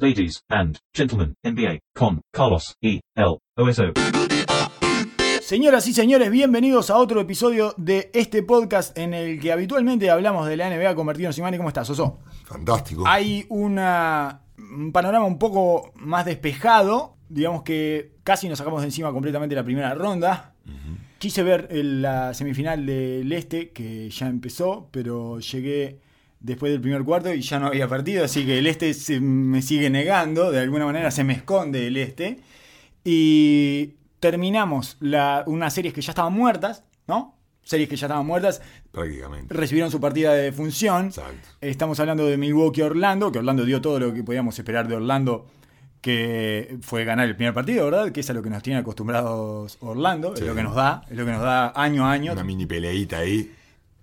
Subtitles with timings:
[0.00, 3.00] Ladies and gentlemen, NBA con Carlos E.
[3.16, 3.38] L.
[3.56, 3.94] OSO.
[5.40, 10.46] Señoras y señores, bienvenidos a otro episodio de este podcast en el que habitualmente hablamos
[10.46, 11.56] de la NBA convertido en Simani.
[11.56, 12.20] ¿Cómo estás, Oso?
[12.44, 13.02] Fantástico.
[13.08, 17.16] Hay una, un panorama un poco más despejado.
[17.28, 20.54] Digamos que casi nos sacamos de encima completamente la primera ronda.
[21.18, 25.98] Quise ver el- la semifinal del Este, que ya empezó, pero llegué
[26.40, 29.60] después del primer cuarto y ya no había partido, así que el Este se me
[29.62, 32.38] sigue negando, de alguna manera se me esconde el Este.
[33.04, 37.34] Y terminamos la, unas series que ya estaban muertas, ¿no?
[37.62, 38.62] Series que ya estaban muertas,
[38.92, 39.52] Prácticamente.
[39.54, 41.06] recibieron su partida de función.
[41.06, 41.48] Exacto.
[41.60, 45.46] Estamos hablando de Milwaukee Orlando, que Orlando dio todo lo que podíamos esperar de Orlando,
[46.00, 48.10] que fue ganar el primer partido, ¿verdad?
[48.10, 50.42] Que es a lo que nos tiene acostumbrados Orlando, Sí.
[50.42, 52.32] es lo que nos da, es lo que nos da año a año.
[52.32, 53.52] Una mini peleita ahí.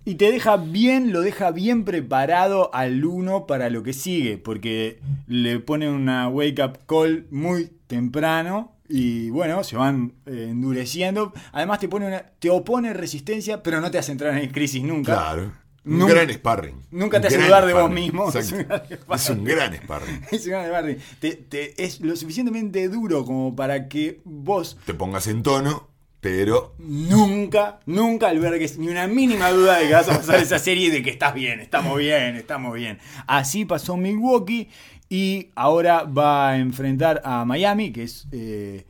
[0.07, 4.99] Y te deja bien, lo deja bien preparado al uno para lo que sigue, porque
[5.27, 11.33] le pone una wake up call muy temprano y bueno, se van eh, endureciendo.
[11.53, 15.13] Además te pone una, te opone resistencia, pero no te hace entrar en crisis nunca.
[15.13, 15.51] Claro.
[15.85, 16.81] Un Nunca- gran sparring.
[16.91, 18.03] nunca Un te hace gran dudar de vos sparring.
[18.03, 18.29] mismo.
[18.33, 18.81] Es un gran
[19.13, 20.21] Es un gran sparring.
[20.31, 20.97] Es Barney.
[21.19, 25.87] Te- te- es lo suficientemente duro como para que vos Te pongas en tono,
[26.25, 30.87] pero nunca, nunca albergues ni una mínima duda de que vas a pasar esa serie
[30.87, 32.97] y de que estás bien, estamos bien, estamos bien.
[33.27, 34.67] Así pasó Milwaukee
[35.07, 38.27] y ahora va a enfrentar a Miami, que es...
[38.31, 38.87] eh,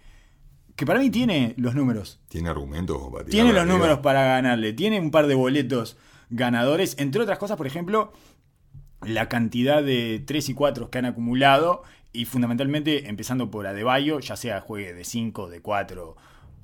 [0.78, 2.22] que para mí tiene los números.
[2.30, 3.74] tiene argumentos para Tiene los arriba.
[3.76, 4.72] números para ganarle.
[4.72, 5.98] Tiene un par de boletos
[6.30, 6.96] ganadores.
[7.00, 8.14] Entre otras cosas, por ejemplo,
[9.02, 11.84] la cantidad de 3 y 4 que han acumulado.
[12.14, 16.16] Y fundamentalmente, empezando por Adebayo, ya sea juegue de 5, de 4,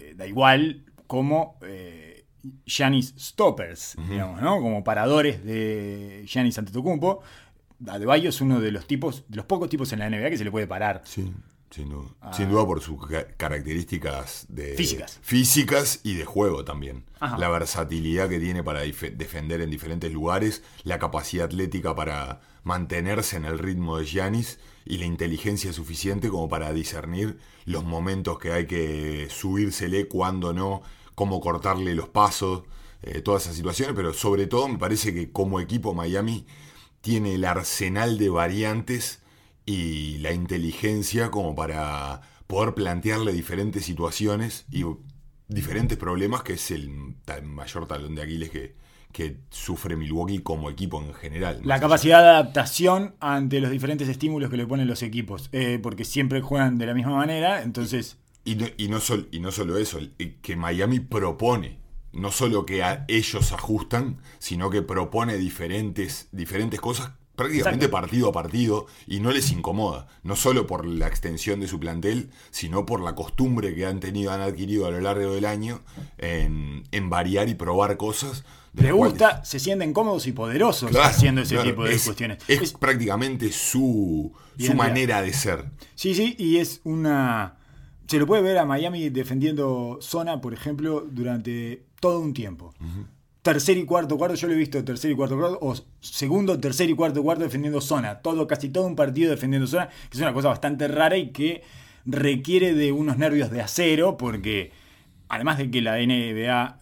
[0.02, 2.25] eh, da igual, como eh,
[2.66, 4.59] Giannis Stoppers, digamos, ¿no?
[4.61, 7.21] Como paradores de Giannis Antetokounmpo.
[7.88, 10.44] Adebayo es uno de los tipos, de los pocos tipos en la NBA que se
[10.44, 11.02] le puede parar.
[11.05, 11.31] Sí,
[11.72, 12.09] sin duda.
[12.33, 14.77] Sin duda por sus ca- características de Ah.
[14.77, 15.19] Físicas.
[15.22, 17.05] físicas y de juego también.
[17.19, 17.38] Ajá.
[17.38, 23.45] La versatilidad que tiene para defender en diferentes lugares, la capacidad atlética para mantenerse en
[23.45, 28.66] el ritmo de Giannis y la inteligencia suficiente como para discernir los momentos que hay
[28.67, 30.81] que subírsele, cuándo no,
[31.16, 32.63] cómo cortarle los pasos,
[33.03, 36.45] eh, todas esas situaciones, pero sobre todo me parece que como equipo Miami
[37.01, 39.22] tiene el arsenal de variantes
[39.66, 44.83] y la inteligencia como para poder plantearle diferentes situaciones y
[45.47, 46.89] diferentes problemas, que es el
[47.43, 48.75] mayor talón de Aquiles que,
[49.11, 51.61] que sufre Milwaukee como equipo en general.
[51.63, 55.49] La capacidad de adaptación ante los diferentes estímulos que le ponen los equipos.
[55.51, 58.17] Eh, porque siempre juegan de la misma manera, entonces.
[58.44, 59.99] Y no, y no, sol- y no solo eso,
[60.41, 61.77] que Miami propone,
[62.11, 68.01] no solo que a ellos ajustan, sino que propone diferentes, diferentes cosas prácticamente Exacto.
[68.01, 72.29] partido a partido y no les incomoda, no solo por la extensión de su plantel,
[72.51, 75.81] sino por la costumbre que han tenido, han adquirido a lo largo del año
[76.19, 78.43] en, en variar y probar cosas.
[78.74, 82.38] Les gusta, se sienten cómodos y poderosos Claro, haciendo ese claro, tipo de es- cuestiones.
[82.48, 85.66] Es, Es- prácticamente su, su manera de ser.
[85.96, 87.58] sí, sí, y es una.
[88.08, 92.74] Se lo puede ver a Miami defendiendo zona, por ejemplo, durante todo un tiempo.
[93.42, 96.90] Tercer y cuarto cuarto, yo lo he visto tercer y cuarto cuarto, o segundo, tercer
[96.90, 98.20] y cuarto cuarto defendiendo zona.
[98.20, 101.64] Todo, casi todo un partido defendiendo zona, que es una cosa bastante rara y que
[102.06, 104.72] requiere de unos nervios de acero, porque
[105.30, 106.80] además de que la NBA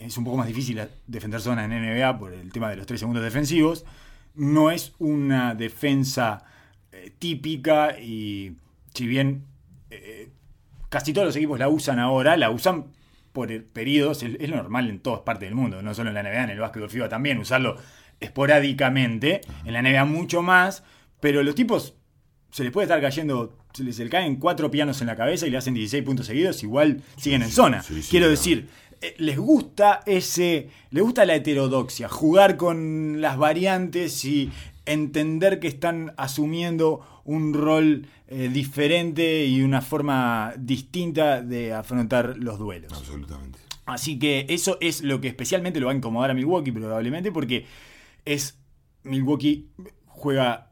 [0.00, 3.00] es un poco más difícil defender zona en NBA por el tema de los tres
[3.00, 3.84] segundos defensivos,
[4.34, 6.44] no es una defensa
[6.92, 8.56] eh, típica y
[8.94, 9.44] si bien
[9.90, 10.30] eh,
[10.88, 12.86] casi todos los equipos la usan ahora, la usan
[13.32, 16.22] por el- periodos, es, lo normal en todas partes del mundo, no solo en la
[16.22, 17.76] NBA, en el básquetbol FIBA también, usarlo
[18.18, 20.82] esporádicamente, en la NBA mucho más,
[21.20, 21.94] pero los tipos
[22.50, 25.58] se les puede estar cayendo, se les caen cuatro pianos en la cabeza y le
[25.58, 27.82] hacen 16 puntos seguidos, igual siguen en zona.
[27.82, 28.68] sí, sí, Quiero decir,
[29.18, 34.50] les gusta ese, les gusta la heterodoxia, jugar con las variantes y
[34.86, 42.58] entender que están asumiendo un rol eh, diferente y una forma distinta de afrontar los
[42.58, 42.92] duelos.
[42.92, 43.58] Absolutamente.
[43.86, 47.66] Así que eso es lo que especialmente lo va a incomodar a Milwaukee probablemente porque
[48.24, 48.58] es
[49.02, 49.68] Milwaukee
[50.06, 50.69] juega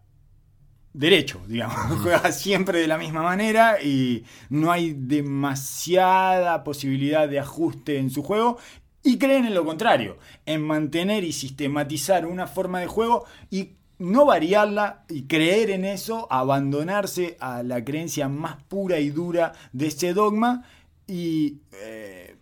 [0.93, 7.99] derecho, digamos, juega siempre de la misma manera y no hay demasiada posibilidad de ajuste
[7.99, 8.58] en su juego
[9.02, 14.26] y creen en lo contrario, en mantener y sistematizar una forma de juego y no
[14.26, 20.12] variarla y creer en eso, abandonarse a la creencia más pura y dura de ese
[20.14, 20.64] dogma
[21.06, 22.37] y eh,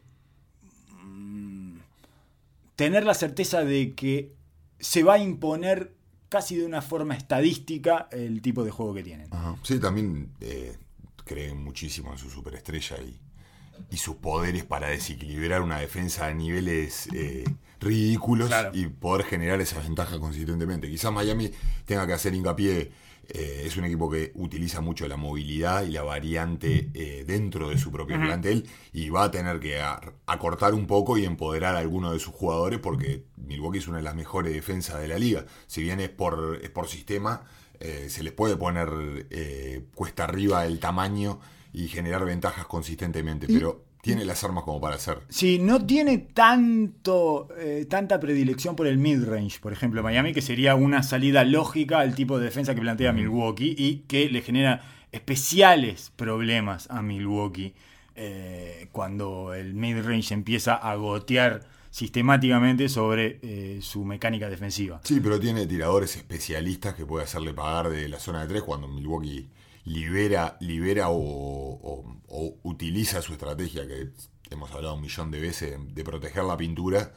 [1.02, 1.78] mm,
[2.74, 4.32] tener la certeza de que
[4.78, 5.95] se va a imponer
[6.28, 9.28] casi de una forma estadística el tipo de juego que tienen.
[9.32, 9.56] Ajá.
[9.62, 10.76] Sí, también eh,
[11.24, 13.18] creen muchísimo en su superestrella y,
[13.90, 17.44] y sus poderes para desequilibrar una defensa a niveles eh,
[17.80, 18.70] ridículos Claro.
[18.74, 20.88] y poder generar esa ventaja consistentemente.
[20.88, 21.50] Quizás Miami
[21.84, 22.90] tenga que hacer hincapié,
[23.28, 27.78] eh, es un equipo que utiliza mucho la movilidad y la variante eh, dentro de
[27.78, 29.80] su propio plantel y va a tener que
[30.26, 34.04] acortar un poco y empoderar a alguno de sus jugadores porque Milwaukee es una de
[34.04, 35.46] las mejores defensas de la liga.
[35.66, 37.44] Si bien es por, es por sistema,
[37.80, 39.26] eh, se les puede poner
[39.94, 41.40] cuesta arriba el tamaño
[41.72, 45.18] y generar ventajas consistentemente, pero tiene las armas como para hacer.
[45.28, 50.76] Sí, no tiene tanto, eh, tanta predilección por el mid-range, por ejemplo, Miami, que sería
[50.76, 56.12] una salida lógica al tipo de defensa que plantea Milwaukee y que le genera especiales
[56.14, 57.74] problemas a Milwaukee
[58.14, 65.00] eh, cuando el mid-range empieza a gotear sistemáticamente sobre eh, su mecánica defensiva.
[65.02, 68.86] Sí, pero tiene tiradores especialistas que puede hacerle pagar de la zona de tres cuando
[68.86, 69.48] Milwaukee
[69.86, 72.04] libera, libera o,
[72.64, 74.10] utiliza su estrategia, que
[74.50, 77.12] hemos hablado un millón de veces, de proteger la pintura.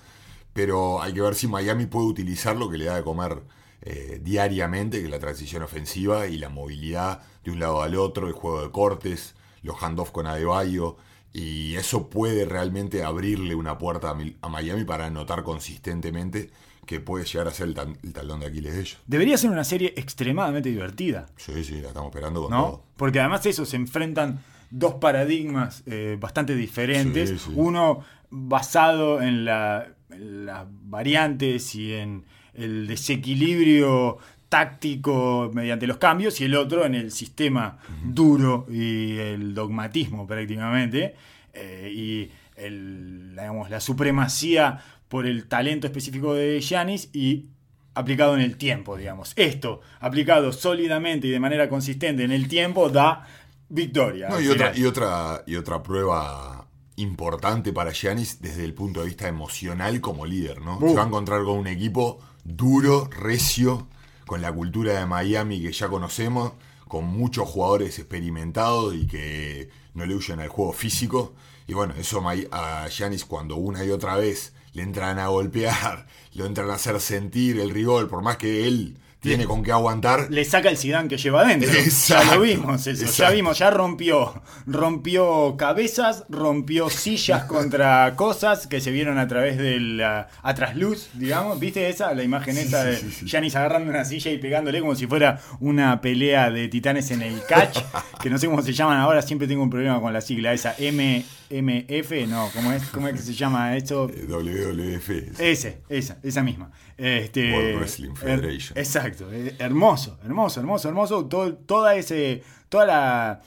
[0.54, 3.44] Pero hay que ver si Miami puede utilizar lo que le da de comer
[3.82, 8.28] eh, diariamente, que es la transición ofensiva y la movilidad de un lado al otro,
[8.28, 10.98] el juego de cortes, los handoffs con Adebayo.
[11.34, 16.50] Y eso puede realmente abrirle una puerta a Miami para anotar consistentemente
[16.90, 18.98] que puede llegar a ser el, tan- el talón de Aquiles de ellos.
[19.06, 21.28] Debería ser una serie extremadamente divertida.
[21.38, 22.64] Sí, sí, la estamos esperando con ¿no?
[22.64, 22.84] todo.
[22.98, 24.40] Porque además eso, se enfrentan
[24.72, 27.30] dos paradigmas eh, bastante diferentes.
[27.30, 27.52] Sí, sí.
[27.56, 32.26] Uno basado en, la- en las variantes y en
[32.56, 34.18] el desequilibrio
[34.50, 41.14] táctico mediante los cambios y el otro en el sistema duro y el dogmatismo prácticamente
[41.54, 47.48] eh, y el, digamos, la supremacía por el talento específico de Giannis y
[47.96, 49.34] aplicado en el tiempo, digamos.
[49.36, 53.28] Esto, aplicado sólidamente y de manera consistente en el tiempo, da
[53.68, 54.30] victoria.
[54.30, 59.08] No, y, otra, y, otra, y otra prueba importante para Giannis desde el punto de
[59.08, 60.78] vista emocional como líder, ¿no?
[60.78, 60.90] Uh.
[60.90, 63.88] Se va a encontrar con un equipo duro, recio,
[64.26, 66.54] con la cultura de Miami que ya conocemos,
[66.88, 71.34] con muchos jugadores experimentados y que no le huyen al juego físico.
[71.68, 76.06] Y bueno, eso a Giannis cuando una y otra vez le entran a golpear,
[76.36, 80.28] lo entran a hacer sentir el rigor, por más que él tiene con qué aguantar,
[80.30, 81.70] Le saca el Zidane que lleva adentro.
[82.08, 83.06] Ya lo vimos eso.
[83.06, 84.42] Ya vimos, ya rompió.
[84.66, 91.10] Rompió cabezas, rompió sillas contra cosas que se vieron a través de la a trasluz,
[91.16, 91.60] digamos.
[91.60, 92.14] ¿Viste esa?
[92.14, 92.96] La imagen esa de
[93.26, 97.44] Giannis agarrando una silla y pegándole como si fuera una pelea de titanes en el
[97.44, 97.80] catch.
[98.22, 100.74] que no sé cómo se llaman ahora, siempre tengo un problema con la sigla esa.
[100.78, 104.10] M, MF, no, ¿cómo es, cómo es que se llama esto?
[104.10, 105.40] eh, WWF.
[105.40, 106.72] Ese, esa, esa misma.
[106.98, 108.78] Este, World Wrestling Federation.
[108.78, 111.26] exacto, eh, hermoso, hermoso, hermoso, hermoso.
[111.26, 113.42] Todo, toda ese, toda la,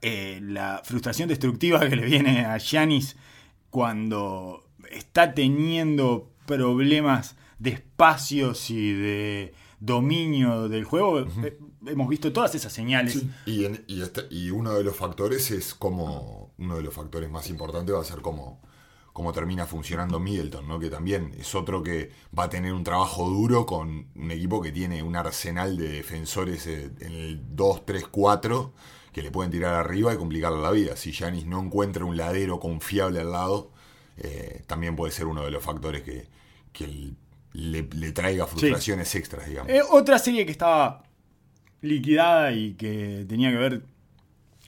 [0.00, 3.16] eh, la frustración destructiva que le viene a Giannis
[3.70, 11.26] cuando está teniendo problemas de espacios y de dominio del juego.
[11.86, 13.14] Hemos visto todas esas señales.
[13.14, 16.41] Sí, y, en- y este- y uno de los factores es como.
[16.58, 18.60] Uno de los factores más importantes va a ser cómo,
[19.12, 20.78] cómo termina funcionando Middleton, ¿no?
[20.78, 24.72] Que también es otro que va a tener un trabajo duro con un equipo que
[24.72, 28.72] tiene un arsenal de defensores eh, en el 2, 3, 4
[29.12, 30.96] que le pueden tirar arriba y complicarle la vida.
[30.96, 33.70] Si Yanis no encuentra un ladero confiable al lado,
[34.16, 36.28] eh, también puede ser uno de los factores que,
[36.72, 37.16] que el-
[37.52, 39.70] le, le traiga frustraciones extras, digamos.
[39.70, 41.02] Eh, otra serie que estaba
[41.82, 43.82] liquidada y que tenía que ver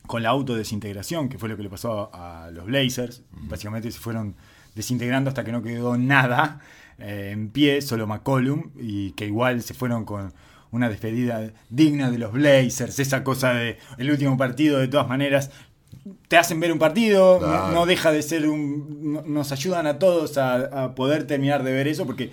[0.07, 3.23] con la autodesintegración, que fue lo que le pasó a, a los Blazers.
[3.33, 4.37] Básicamente se fueron
[4.75, 6.61] desintegrando hasta que no quedó nada
[6.99, 10.33] eh, en pie, solo McCollum, y que igual se fueron con
[10.71, 15.51] una despedida digna de los Blazers, esa cosa de el último partido de todas maneras.
[16.29, 17.39] Te hacen ver un partido,
[17.73, 19.13] no- deja de ser un.
[19.13, 22.31] no- Nos ayudan a todos a, a poder terminar de ver eso, porque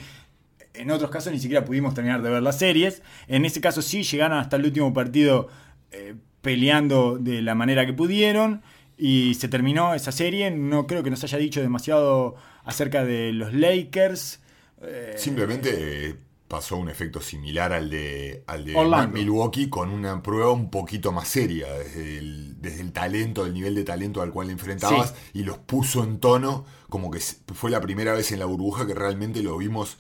[0.73, 3.01] en otros casos ni siquiera pudimos terminar de ver las series.
[3.27, 5.47] En ese caso sí llegaron hasta el último partido
[5.91, 8.62] eh, peleando de la manera que pudieron.
[8.98, 10.51] Y se terminó esa serie.
[10.51, 14.41] No creo que nos haya dicho demasiado acerca de los Lakers.
[14.81, 16.15] Eh, Simplemente eh,
[16.51, 19.07] pasó un efecto similar al de, al de.
[19.07, 23.74] Milwaukee con una prueba un poquito más seria, desde el, desde el talento, el nivel
[23.74, 27.21] de talento al cual le enfrentabas, y los puso en tono, como que
[27.53, 29.98] fue la primera vez en la burbuja que realmente lo vimos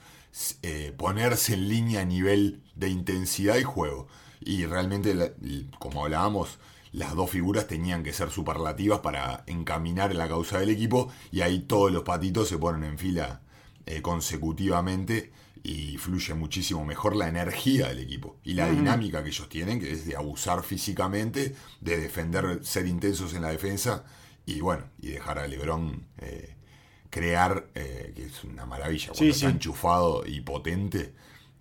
[0.61, 4.07] eh, ponerse en línea a nivel de intensidad y juego.
[4.41, 6.59] Y realmente, la- y como hablábamos,
[6.91, 11.59] las dos figuras tenían que ser superlativas para encaminar la causa del equipo, y ahí
[11.61, 13.41] todos los patitos se ponen en fila
[13.85, 15.31] eh, consecutivamente
[15.63, 19.91] y fluye muchísimo mejor la energía del equipo y la dinámica que ellos tienen, que
[19.91, 24.03] es de abusar físicamente, de defender, ser intensos en la defensa
[24.45, 26.55] y bueno, y dejar a Lebron eh,
[27.09, 29.51] crear, eh, que es una maravilla, cuando Sí, está sí.
[29.51, 31.13] enchufado y potente,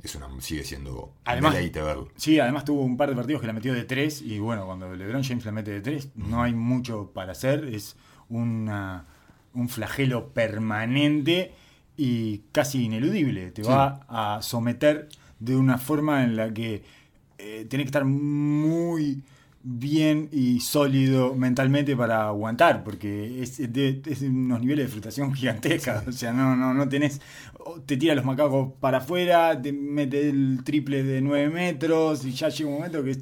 [0.07, 2.09] es una, sigue siendo Además- verlo.
[2.16, 4.95] Sí, además tuvo un par de partidos que la metió de tres y bueno, cuando
[4.95, 7.97] LeBron James la mete de tres no hay mucho para hacer, es
[8.28, 9.07] una-
[9.52, 11.52] un flagelo permanente
[11.97, 13.69] y casi ineludible, te Sí.
[13.71, 16.83] va a someter de una forma en la que
[17.42, 19.23] eh, tenés que estar muy
[19.62, 25.35] bien y sólido mentalmente para aguantar, porque es de, es de unos niveles de frustración
[25.35, 26.07] gigantescas.
[26.09, 27.21] O sea, no, no, no tenés.
[27.87, 32.49] Te tira los macacos para afuera, te mete el triple de 9 metros y ya
[32.49, 33.17] llega un momento que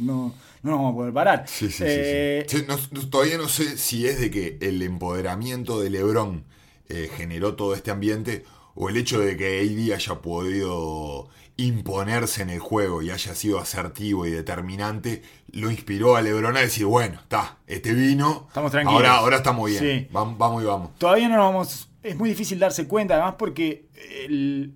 [0.00, 1.44] no, no nos vamos a poder parar.
[1.46, 2.64] Sí, sí, sí, Eh, sí.
[2.68, 6.44] No- todavía no sé si es de que el empoderamiento de Lebron
[6.88, 12.50] eh, generó todo este ambiente o el hecho de que AD haya podido imponerse en
[12.50, 17.20] el juego y haya sido asertivo y determinante lo inspiró a Lebron a decir, bueno,
[17.20, 18.96] está, este vino, Estamos tranquilos.
[18.96, 20.08] ahora, ahora estamos bien, Sí.
[20.10, 20.98] vamos, vamos y vamos.
[20.98, 21.88] Todavía no nos vamos.
[22.02, 23.86] Es muy difícil darse cuenta, además, porque
[24.24, 24.74] el,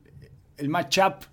[0.59, 1.25] el matchup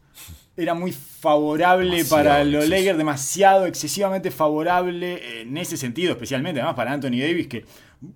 [0.55, 2.67] era muy favorable Demasiado para los.
[2.69, 7.65] Lakers, demasiado, excesivamente favorable en ese sentido, especialmente además para Anthony Davis, que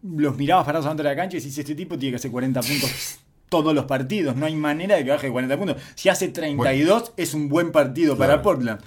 [0.03, 3.19] los mirabas parados de la cancha y decís: Este tipo tiene que hacer 40 puntos
[3.49, 5.77] todos los partidos, no hay manera de que baje de 40 puntos.
[5.95, 8.41] Si hace 32, es un buen partido para.
[8.41, 8.81] Portland.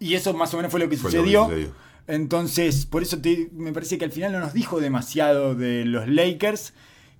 [0.00, 1.48] Y eso más o menos fue lo que Fue lo que sucedió.
[2.08, 6.08] Entonces, por eso te- me parece que al final no nos dijo demasiado de los
[6.08, 6.74] Lakers.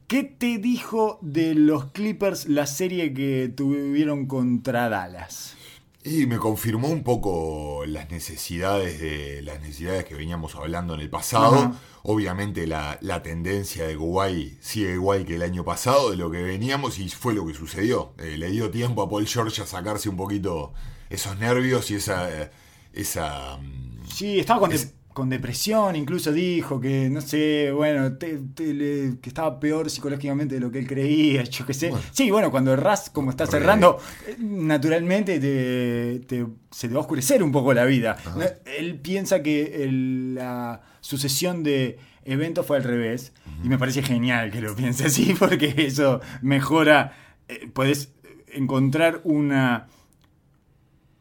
[0.08, 5.56] ¿Qué te dijo de los Clippers la serie que tuvieron contra Dallas?
[6.04, 11.08] Y me confirmó un poco las necesidades de las necesidades que veníamos hablando en el
[11.10, 11.76] pasado.
[12.02, 16.42] Obviamente la, la tendencia de Kuwait sigue igual que el año pasado, de lo que
[16.42, 18.14] veníamos, y fue lo que sucedió.
[18.18, 20.72] Eh, le dio tiempo a Paul George a sacarse un poquito
[21.08, 22.28] esos nervios y esa.
[22.42, 22.50] eh,
[22.92, 28.38] esa mm, Sí, estaba con, Es- con depresión, incluso dijo que, no sé, bueno, te-
[28.54, 31.90] te- le- que estaba peor psicológicamente de lo que él creía, yo qué sé.
[31.90, 32.04] Bueno.
[32.12, 33.98] Sí, bueno, cuando errás como está cerrando,
[34.38, 38.16] naturalmente te, te- se te va a oscurecer un poco la vida.
[38.36, 38.42] No,
[38.78, 43.32] Él piensa que el- la sucesión de eventos fue al revés,
[43.64, 47.12] y me parece genial que lo piense así, porque eso mejora,
[47.48, 48.12] eh, puedes
[48.54, 49.88] encontrar una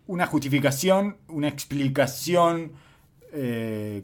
[0.07, 2.73] una justificación, una explicación
[3.33, 4.03] eh,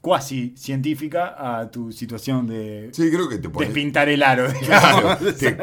[0.00, 3.68] cuasi científica a tu situación de Sí, creo que te pones.
[3.68, 4.48] despintar el aro.
[4.64, 5.16] Claro,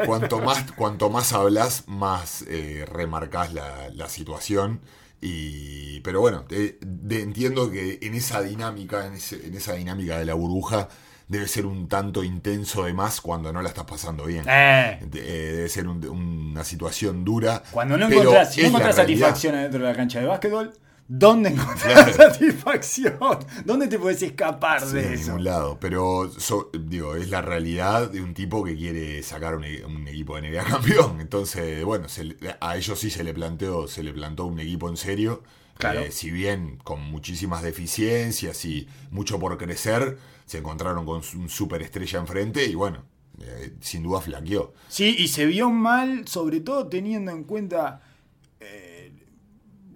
[0.06, 4.80] cuanto más, cuanto más hablas, más eh, remarcas la, la situación.
[5.22, 6.78] Y, pero bueno, te-
[7.10, 10.88] entiendo que en esa dinámica, en, ese- en esa dinámica de la burbuja,
[11.28, 14.44] debe ser un tanto intenso de más cuando no la estás pasando bien.
[14.48, 17.62] Eh, eh, debe ser un- una situación dura.
[17.70, 20.72] cuando no encontrás, si no encontrás satisfacción adentro de la cancha de básquetbol,
[21.12, 22.32] ¿dónde encontrás Claro.
[22.34, 23.18] satisfacción?
[23.64, 25.26] ¿Dónde te puedes escapar Sí, de eso?
[25.32, 25.78] ningún lado.
[25.80, 30.06] Pero so- digo, es la realidad de un tipo que quiere sacar un, e- un
[30.06, 31.20] equipo de NBA campeón.
[31.20, 34.96] Entonces, bueno, se a ellos sí se le planteó, se le plantó un equipo en
[34.96, 35.42] serio.
[35.76, 36.00] Claro.
[36.00, 42.18] Eh, si bien con muchísimas deficiencias y mucho por crecer, se encontraron con un superestrella
[42.20, 43.02] enfrente y bueno,
[43.40, 44.74] eh, sin duda flaqueó.
[44.88, 48.02] Sí, y se vio mal, sobre todo teniendo en cuenta,
[48.60, 48.89] eh,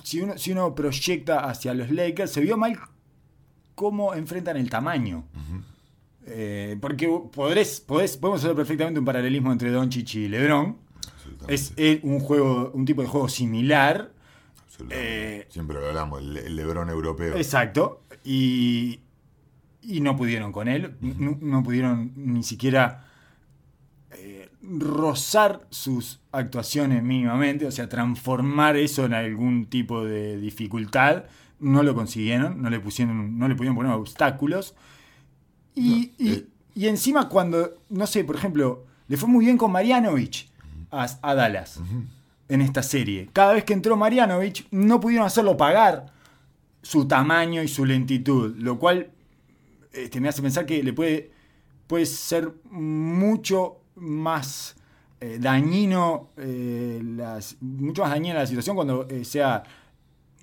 [0.04, 2.78] si, uno, si uno proyecta hacia los Lakers, se vio mal
[3.74, 5.24] cómo enfrentan el tamaño.
[6.26, 10.78] Eh, porque podrés, podés- podemos hacer perfectamente un paralelismo entre Doncic y LeBron.
[11.48, 14.12] Es un juego, un tipo de juego similar.
[14.90, 17.36] Eh, Siempre lo hablamos, el, el Lebrón europeo.
[17.36, 18.02] Exacto.
[18.24, 19.00] Y,
[19.82, 20.96] y no pudieron con él.
[21.00, 23.06] No, no pudieron ni siquiera
[24.78, 27.66] rozar sus actuaciones mínimamente.
[27.66, 31.24] O sea, transformar eso en algún tipo de dificultad.
[31.60, 32.60] No lo consiguieron.
[32.62, 34.74] No le, pusieron, no le pudieron poner obstáculos.
[35.74, 36.46] Y, No, eh.
[36.74, 40.48] y encima cuando, no sé, por ejemplo, le fue muy bien con Marianovich
[40.90, 41.80] a, a Dallas
[42.48, 43.28] en esta serie.
[43.32, 46.12] Cada vez que entró Marianovich no pudieron hacerlo pagar
[46.82, 49.10] su tamaño y su lentitud, lo cual
[49.92, 51.30] este, me hace pensar que le puede,
[51.86, 54.76] puede ser mucho más
[55.20, 59.62] eh, dañino, eh, las- mucho más dañina la situación cuando eh, sea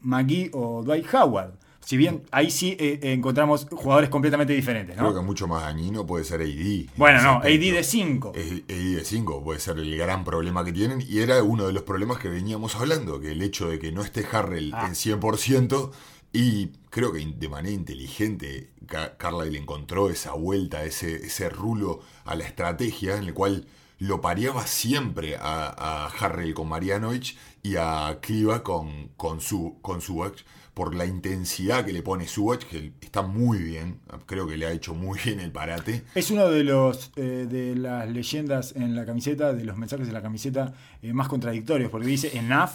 [0.01, 1.51] McGee o Dwight Howard.
[1.83, 5.03] Si bien ahí sí eh, encontramos jugadores completamente diferentes, ¿no?
[5.09, 6.47] Creo que mucho más dañino puede ser AD.
[6.47, 7.43] en Bueno, no, AD
[7.73, 8.33] de 5.
[8.35, 11.73] Eh, AD de 5 puede ser el gran problema que tienen y era uno de
[11.73, 14.85] los problemas que veníamos hablando, que el hecho de que no esté Harrell Ah.
[14.87, 15.91] en 100%
[16.33, 22.35] y creo que de manera inteligente Ca- Carlisle encontró esa vuelta, ese, ese rulo a
[22.35, 23.67] la estrategia en el cual
[23.99, 30.01] lo pareaba siempre a, a Harrell con Marianovich y a Kliva con, con, su, con
[30.73, 34.71] por la intensidad que le pone Subach, que está muy bien, creo que le ha
[34.71, 36.03] hecho muy bien el parate.
[36.15, 40.13] Es uno de los eh, de las leyendas en la camiseta, de los mensajes de
[40.13, 42.71] la camiseta eh, más contradictorios, porque dice enough,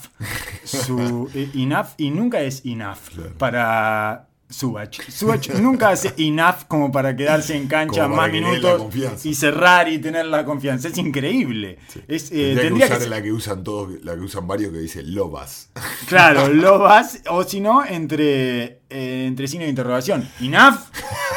[0.64, 3.32] su, eh, enough y nunca es enough Claro.
[3.38, 5.00] para Subach.
[5.10, 8.80] Subach nunca hace enough como para quedarse en cancha más minutos
[9.26, 10.86] y cerrar y tener la confianza.
[10.88, 11.78] Es increíble.
[12.06, 14.78] Es, eh, Tendría, tendría que usar la que usan todos, la que usan varios que
[14.78, 15.70] dice Lobas.
[16.06, 20.28] Claro, lo vas, o si no, entre, eh, entre signo de interrogación.
[20.40, 20.76] Enough.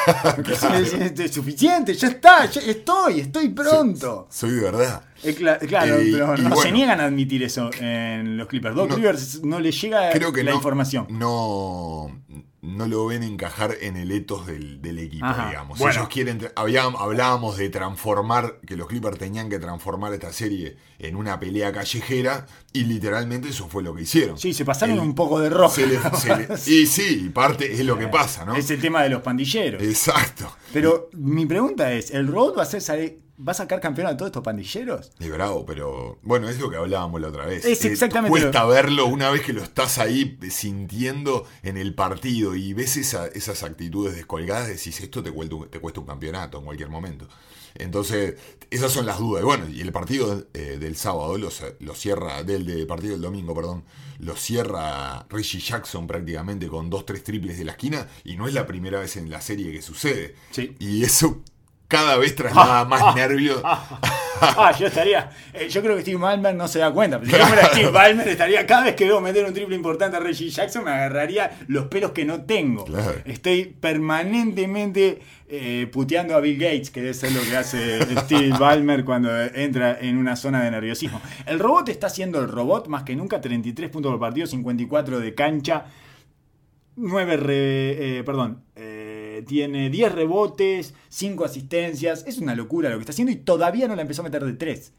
[0.74, 4.28] Es- es- suficiente, ya está, ya estoy, estoy pronto.
[4.32, 5.04] Soy de verdad.
[5.24, 8.76] Eh, cla- claro, Eh, pero y no se niegan a admitir eso en los Clippers.
[8.76, 8.96] Doc No.
[8.96, 11.08] Rivers no le llega Creo que la no, información.
[11.10, 12.10] No,
[12.62, 15.48] no lo ven encajar en el etos del, del equipo, Ajá.
[15.50, 15.80] digamos.
[15.80, 15.94] Bueno.
[16.00, 21.40] Ellos quieren, hablábamos de transformar, que los Clippers tenían que transformar esta serie en una
[21.40, 24.38] pelea callejera y literalmente eso fue lo que hicieron.
[24.38, 25.76] Sí, se pasaron El- un poco de rojo.
[26.68, 28.56] y sí, parte es lo que pasa, ¿no?
[28.56, 29.82] Es el tema de los pandilleros.
[29.82, 30.54] Exacto.
[30.74, 34.30] Pero mi pregunta es, ¿el robot va a, sale- va a sacar campeón a todos
[34.30, 35.12] estos pandilleros?
[35.20, 37.64] Es bravo, pero bueno, es lo que hablábamos la otra vez.
[37.66, 42.56] Es Eh, exactamente Cuesta verlo una vez que lo estás ahí sintiendo en el partido
[42.56, 46.60] y ves esa- esas actitudes descolgadas, decís, esto te cuesta, un- te cuesta un campeonato
[46.60, 47.28] en cualquier momento.
[47.76, 48.36] Entonces,
[48.72, 49.42] esas son las dudas.
[49.42, 53.22] Y bueno, y el partido eh, del sábado lo, lo cierra, del, del partido del
[53.22, 53.84] domingo, perdón,
[54.20, 58.54] lo cierra Richie Jackson prácticamente con dos, tres triples de la esquina y no es
[58.54, 60.36] la primera vez en la serie que sucede.
[60.52, 60.76] Sí.
[60.80, 61.42] Y eso
[61.90, 63.62] cada vez traslada más nervios.
[64.42, 65.30] Ah, yo estaría.
[65.54, 67.20] eh, yo creo que Steve Ballmer no se da cuenta.
[67.20, 68.66] Pero si yo fuera Steve Ballmer, estaría.
[68.66, 72.12] Cada vez que veo meter un triple importante a Reggie Jackson, me agarraría los pelos
[72.12, 72.86] que no tengo.
[72.86, 73.16] Claro.
[73.26, 75.20] Estoy permanentemente
[75.50, 79.98] eh, puteando a Bill Gates, que eso es lo que hace Steve Ballmer cuando entra
[80.00, 81.20] en una zona de nerviosismo.
[81.46, 85.36] El robot está siendo el robot más que nunca: 33 puntos por partido, 54 de
[85.36, 85.86] cancha.
[86.96, 88.64] 9 re- eh, perdón,
[89.40, 92.24] eh, tiene 10 rebotes, 5 asistencias.
[92.28, 94.54] Es una locura lo que está haciendo y todavía no la empezó a meter de
[94.54, 94.94] 3.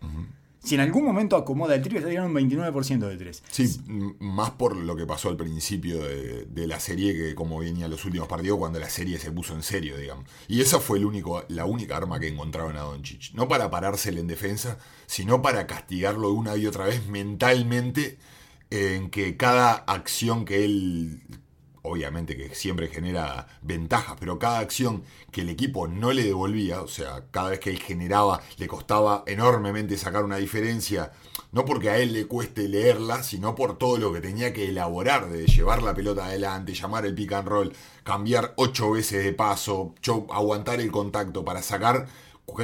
[0.62, 3.43] Si en algún momento acomoda el triple, está tirando un 29% de 3.
[3.51, 3.81] Sí,
[4.19, 8.05] más por lo que pasó al principio de, de la serie que como venía los
[8.05, 10.27] últimos partidos cuando la serie se puso en serio, digamos.
[10.49, 13.33] Y esa fue el único, la única arma que encontraron a Doncic.
[13.33, 18.19] No para parársele en defensa, sino para castigarlo una y otra vez mentalmente
[18.69, 21.23] en que cada acción que él
[21.83, 26.88] obviamente que siempre genera ventajas, pero cada acción que el equipo no le devolvía, o
[26.88, 31.12] sea, cada vez que él generaba, le costaba enormemente sacar una diferencia,
[31.53, 35.29] no porque a él le cueste leerla, sino por todo lo que tenía que elaborar,
[35.29, 37.73] de llevar la pelota adelante, llamar el pick and roll,
[38.05, 39.95] cambiar ocho veces de paso,
[40.31, 42.07] aguantar el contacto para sacar,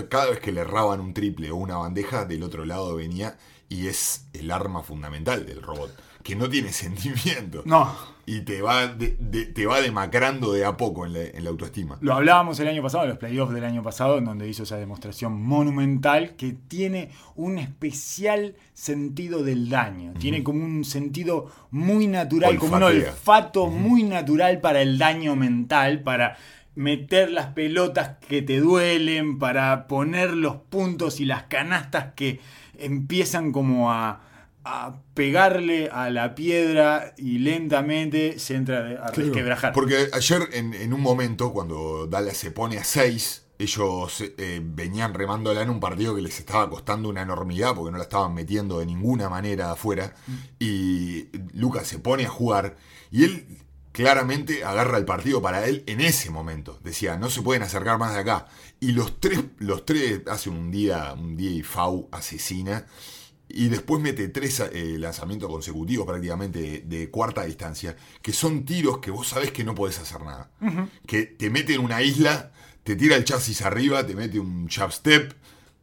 [0.09, 3.89] cada vez que le erraban un triple o una bandeja, del otro lado venía y
[3.89, 5.91] es el arma fundamental del robot,
[6.27, 7.63] que no tiene sentimiento.
[7.65, 7.95] No,
[8.29, 11.51] y te va, de- de- te va demacrando de a poco en la, en la
[11.51, 11.97] autoestima.
[12.01, 14.77] Lo hablábamos el año pasado, en los playoffs del año pasado, en donde hizo esa
[14.79, 20.13] demostración monumental que tiene un especial sentido del daño.
[20.19, 26.03] Tiene como un sentido muy natural, como un olfato muy natural para el daño mental,
[26.03, 26.37] para
[26.75, 32.41] meter las pelotas que te duelen, para poner los puntos y las canastas que
[32.77, 34.21] empiezan como a,
[34.69, 39.73] a pegarle a la piedra y lentamente se entra a resquebrajar.
[39.73, 45.15] Porque ayer en, en un momento, cuando Dallas se pone a 6, ellos eh, venían
[45.15, 48.81] remándola en un partido que les estaba costando una enormidad porque no la estaban metiendo
[48.81, 50.15] de ninguna manera afuera.
[50.59, 52.77] Y Lucas se pone a jugar
[53.11, 53.47] y él
[53.93, 56.79] claramente agarra el partido para él en ese momento.
[56.83, 58.47] Decía, no se pueden acercar más de acá.
[58.79, 62.87] Y los tres, los tres hacen un día, un día y FAU asesina.
[63.49, 68.99] Y después mete tres eh, lanzamientos consecutivos prácticamente de, de cuarta distancia, que son tiros
[68.99, 70.51] que vos sabés que no podés hacer nada.
[71.07, 74.93] Que te mete en una isla, te tira el chasis arriba, te mete un jab
[74.93, 75.35] step,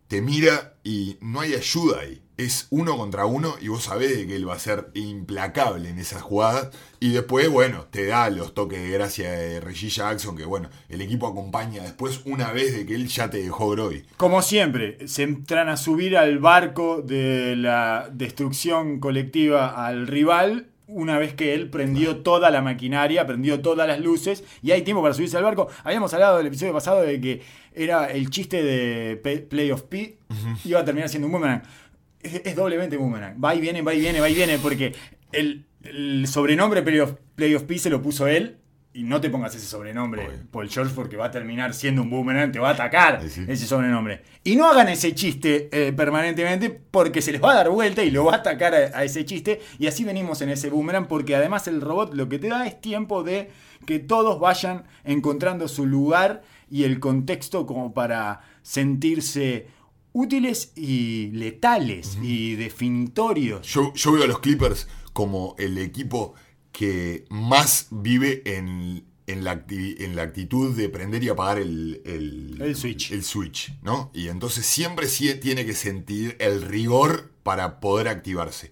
[0.07, 2.22] te mira y no hay ayuda ahí.
[2.37, 5.99] Es uno contra uno y vos sabés de que él va a ser implacable en
[5.99, 6.69] esas jugadas.
[6.99, 11.01] Y después, bueno, te da los toques de gracia de Reggie Jackson, que bueno, el
[11.01, 14.03] equipo acompaña después una vez de que él ya te dejó Groy.
[14.17, 21.17] Como siempre, se entran a subir al barco de la destrucción colectiva al rival una
[21.17, 25.13] vez que él prendió toda la maquinaria, prendió todas las luces y hay tiempo para
[25.13, 25.67] subirse al barco.
[25.83, 27.41] Habíamos hablado del episodio pasado de que
[27.73, 30.17] era el chiste de Pe- Playoff P,
[30.65, 31.63] iba a terminar siendo un boomerang.
[32.23, 33.35] Es, es doblemente boomerang.
[33.43, 34.93] Va y viene, va y viene, va y viene, porque
[35.31, 38.57] el, el sobrenombre Playoff, Playoff P se lo puso él
[38.95, 40.29] y no te pongas ese sobrenombre.
[40.51, 43.43] Paul George, porque va a terminar siendo un boomerang, te va a atacar sí.
[43.47, 44.21] ese sobrenombre.
[44.43, 48.11] Y no hagan ese chiste eh, permanentemente porque se les va a dar vuelta y
[48.11, 49.61] lo va a atacar a, a ese chiste.
[49.79, 52.79] Y así venimos en ese boomerang porque además el robot lo que te da es
[52.79, 53.49] tiempo de
[53.87, 59.67] que todos vayan encontrando su lugar y el contexto como para sentirse
[60.13, 63.67] útiles y letales y definitorios.
[63.67, 66.33] Yo, yo veo a los Clippers como el equipo
[66.71, 72.01] que más vive en, en la, acti- en la actitud de prender y apagar el,
[72.05, 73.11] el, El switch.
[73.11, 74.11] el switch, ¿no?
[74.13, 78.71] Y entonces siempre sí tiene que sentir el rigor para poder activarse.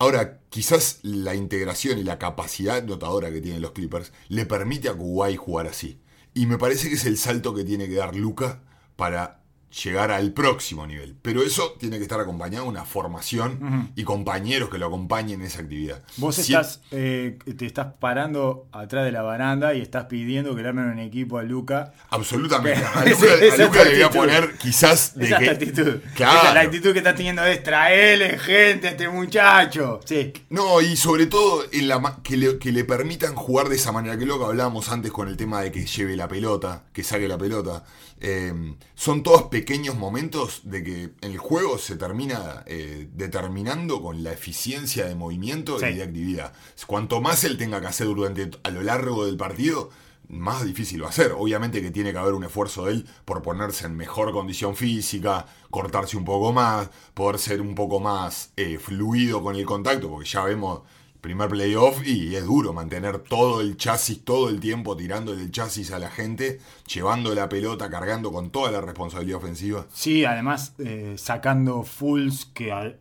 [0.00, 4.94] Ahora, quizás la integración y la capacidad notadora que tienen los Clippers le permite a
[4.94, 5.98] Kuwait jugar así.
[6.34, 8.62] Y me parece que es el salto que tiene que dar Luca
[8.94, 9.37] para
[9.84, 11.14] llegar al próximo nivel.
[11.20, 15.46] Pero eso tiene que estar acompañado de una formación y compañeros que lo acompañen en
[15.46, 16.02] esa actividad.
[16.16, 20.62] Vos Si- estás, eh, te estás parando atrás de la baranda y estás pidiendo que
[20.62, 21.92] le armen un equipo a Luca.
[22.10, 22.82] Absolutamente.
[22.84, 25.46] A Luca, a le voy a poner quizás de Esa es que...
[25.46, 25.96] la actitud.
[26.14, 26.38] Claro.
[26.40, 30.00] Esa la actitud que está teniendo es traerle gente a este muchacho.
[30.04, 30.32] Sí.
[30.50, 33.92] No, y sobre todo en la ma- que, le, que le permitan jugar de esa
[33.92, 36.84] manera, que es lo que hablábamos antes con el tema de que lleve la pelota,
[36.92, 37.84] que saque la pelota.
[38.20, 44.32] Eh, son todos pequeños momentos de que el juego se termina eh, determinando con la
[44.32, 45.86] eficiencia de movimiento Sí.
[45.86, 46.52] y de actividad.
[46.86, 49.90] Cuanto más él tenga que hacer durante a lo largo del partido,
[50.28, 51.32] más difícil va a ser.
[51.32, 55.46] Obviamente que tiene que haber un esfuerzo de él por ponerse en mejor condición física,
[55.70, 60.28] cortarse un poco más, poder ser un poco más eh, fluido con el contacto, porque
[60.28, 60.82] ya vemos
[61.20, 65.90] primer playoff y es duro mantener todo el chasis todo el tiempo tirándole el chasis
[65.92, 66.60] a la gente,
[66.92, 69.86] llevando la pelota, cargando con toda la responsabilidad ofensiva.
[69.92, 72.96] Sí, además eh, sacando fulls que al-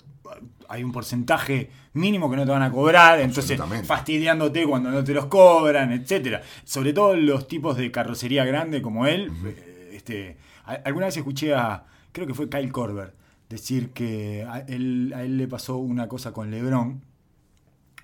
[0.70, 5.14] hay un porcentaje mínimo que no te van a cobrar, entonces fastidiándote cuando no te
[5.14, 6.42] los cobran, etcétera.
[6.66, 9.32] Sobre todo los tipos de carrocería grande como él.
[9.46, 10.38] eh, este,
[10.84, 13.14] alguna vez escuché a, creo que fue Kyle Korver,
[13.50, 17.02] decir que a él, a él le pasó una cosa con LeBron,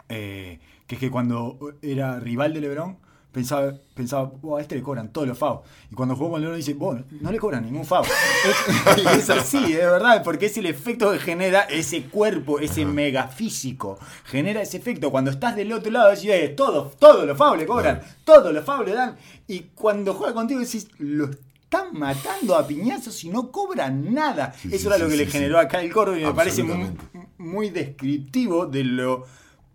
[0.09, 2.97] eh, que es que cuando era rival de LeBron,
[3.31, 5.63] pensaba, pensaba "Buah, a este le cobran todos los FAO.
[5.91, 8.03] Y cuando jugó con LeBron dice, "Vos, no le cobran ningún FAO.
[9.17, 13.97] es, así, es verdad, porque es el efecto que genera ese cuerpo, ese mega físico.
[14.25, 15.09] Genera ese efecto.
[15.11, 18.63] Cuando estás del otro lado, decís, "Eh, todos, todos los FAO le cobran, todos los
[18.63, 19.15] FAO le dan.
[19.47, 21.29] Y cuando juega contigo decís, lo
[21.73, 24.53] están matando a piñazos y no cobran nada.
[24.53, 26.61] Sí, Eso sí, era lo que sí, le generó a Kyle Korver y me parece
[26.63, 26.91] muy,
[27.39, 29.25] muy descriptivo de lo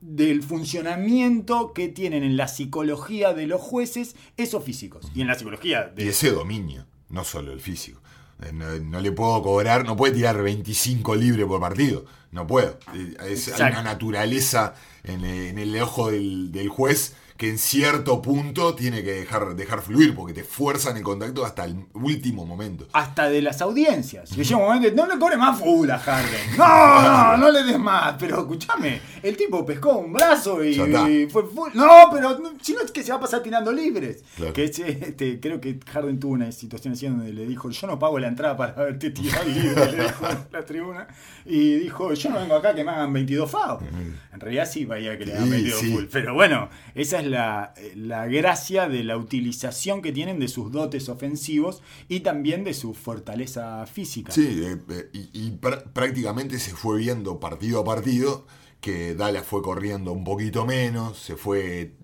[0.01, 5.35] del funcionamiento que tienen en la psicología de los jueces esos físicos y en la
[5.35, 8.01] psicología Y de ese dominio, no solo el físico.
[8.43, 12.05] Eh, No, no le puedo cobrar, no puede tirar 25 libres por partido.
[12.31, 12.79] No puedo.
[12.95, 17.57] Eh, es- hay una naturaleza en, eh, en el ojo del, del juez que en
[17.57, 22.45] cierto punto tiene que dejar, dejar fluir porque te fuerzan el contacto hasta el último
[22.45, 22.89] momento.
[22.93, 24.31] hasta de las audiencias.
[24.31, 26.29] Que llega un momento, no le cobre más full a Harden.
[26.59, 28.17] No, no, no le des más.
[28.19, 31.71] Pero escúchame, el tipo pescó un brazo y, fue full.
[31.75, 34.25] No, pero si no es que se va a pasar tirando libres.
[34.35, 34.53] Claro.
[34.53, 38.01] Que es, este, creo que Harden tuvo una situación así donde le dijo, yo no
[38.01, 41.07] pago la entrada para verte tirar libre, le dijo en la tribuna.
[41.51, 43.81] Y dijo, yo no vengo acá que me hagan 22 FAO.
[43.81, 45.93] En realidad sí vaya que le hagan Sí, 22 sí.
[45.93, 46.05] full.
[46.13, 51.09] Pero bueno, esa es la, la gracia de la utilización que tienen de sus dotes
[51.09, 54.31] ofensivos y también de su fortaleza física.
[54.31, 58.47] Sí, eh, eh, y, y pr- prácticamente se fue viendo partido a partido
[58.83, 61.95] que Dallas fue corriendo un poquito menos, se fue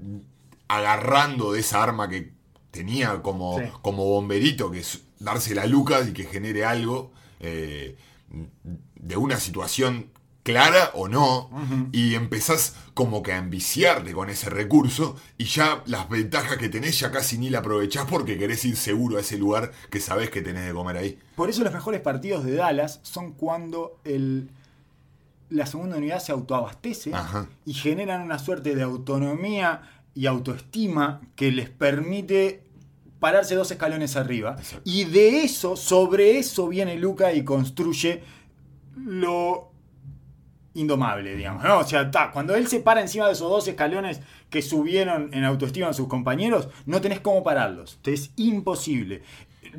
[0.68, 2.33] agarrando de esa arma que
[2.70, 3.64] tenía como, Sí.
[3.83, 7.96] como bomberito, que es darse la Lucas y que genere algo eh,
[8.94, 10.10] de una situación
[10.44, 11.48] clara o no,
[11.90, 17.00] y empezás como que a enviciarte con ese recurso y ya las ventajas que tenés
[17.00, 20.42] ya casi ni la aprovechás porque querés ir seguro a ese lugar que sabés que
[20.42, 21.18] tenés de comer ahí.
[21.34, 24.50] Por eso los mejores partidos de Dallas son cuando el,
[25.48, 27.48] la segunda unidad se autoabastece Ajá.
[27.64, 29.80] y generan una suerte de autonomía
[30.14, 32.63] y autoestima que les permite
[33.24, 34.54] pararse dos escalones arriba.
[34.58, 34.82] Exacto.
[34.84, 38.22] Y de eso, sobre eso viene Luca y construye
[38.98, 39.70] lo
[40.74, 41.64] indomable, digamos.
[41.64, 41.78] ¿no?
[41.78, 45.42] O sea, ta, cuando él se para encima de esos dos escalones que subieron en
[45.44, 47.98] autoestima a sus compañeros, no tenés cómo pararlos.
[48.02, 49.22] Te es imposible.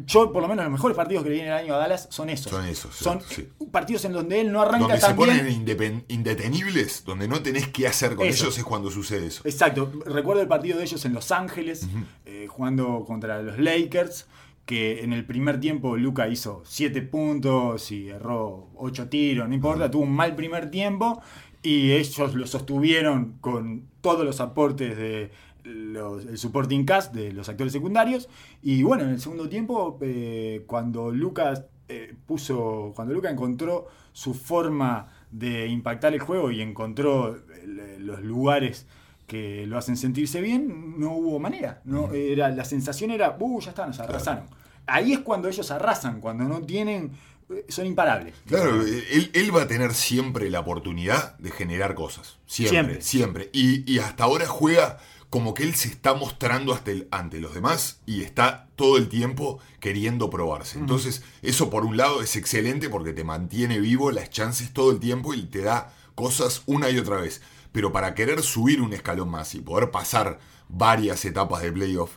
[0.05, 2.29] Yo, por lo menos, los mejores partidos que le viene el año a Dallas son
[2.29, 2.51] esos.
[2.51, 3.47] Son esos, Son sí.
[3.71, 5.45] partidos en donde él no arranca Donde se ponen
[5.77, 6.05] bien.
[6.07, 8.45] indetenibles, donde no tenés qué hacer con Eso.
[8.45, 9.41] ellos, es cuando sucede eso.
[9.45, 9.91] Exacto.
[10.05, 11.87] Recuerdo el partido de ellos en Los Ángeles,
[12.25, 14.27] eh, jugando contra los Lakers,
[14.65, 19.91] que en el primer tiempo Luca hizo 7 puntos y erró 8 tiros, no importa,
[19.91, 21.21] tuvo un mal primer tiempo
[21.61, 25.31] y ellos lo sostuvieron con todos los aportes de,
[25.65, 28.29] los- el supporting cast de los actores secundarios.
[28.61, 34.33] Y bueno, en el segundo tiempo, eh, cuando Lucas eh, puso, cuando Lucas encontró su
[34.33, 38.87] forma de impactar el juego y encontró eh, los lugares
[39.27, 41.81] que lo hacen sentirse bien, no hubo manera.
[41.85, 44.45] No, era, la sensación era, uh, ya está, nos arrasaron.
[44.87, 47.11] Ahí es cuando ellos arrasan, cuando no tienen,
[47.49, 48.33] eh, son imparables.
[48.47, 52.37] Claro, él, él va a tener siempre la oportunidad de generar cosas.
[52.47, 53.01] Siempre, Siempre.
[53.01, 53.49] siempre.
[53.53, 54.97] Y, y hasta ahora juega
[55.35, 59.09] como que él se está mostrando hasta el- ante los demás y está todo el
[59.09, 60.79] tiempo queriendo probarse.
[60.79, 64.99] Entonces, eso por un lado es excelente porque te mantiene vivo las chances todo el
[65.01, 67.41] tiempo y te da cosas una y otra vez.
[67.73, 72.11] Pero para querer subir un escalón más y poder pasar varias etapas de playoff,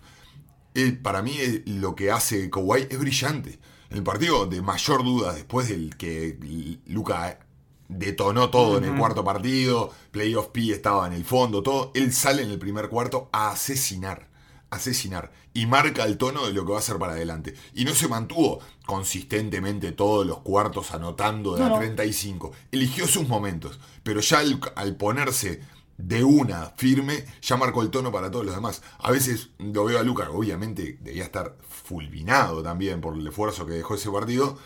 [0.76, 3.59] eh, para mí eh, lo que hace Kawhi es brillante.
[3.90, 6.38] El partido de mayor duda, después del que
[6.87, 7.40] Luca
[7.88, 12.42] detonó todo en el cuarto partido, Playoff P estaba en el fondo, todo, él sale
[12.42, 14.29] en el primer cuarto a asesinar,
[14.70, 17.55] asesinar, y marca el tono de lo que va a hacer para adelante.
[17.74, 21.79] Y no se mantuvo consistentemente todos los cuartos anotando de No, a no.
[21.79, 25.61] 35, eligió sus momentos, pero ya al, al ponerse
[25.96, 28.83] de una firme, ya marcó el tono para todos los demás.
[28.98, 33.72] A veces lo veo a Luca, obviamente debía estar fulminado también por el esfuerzo que
[33.72, 34.59] dejó ese partido.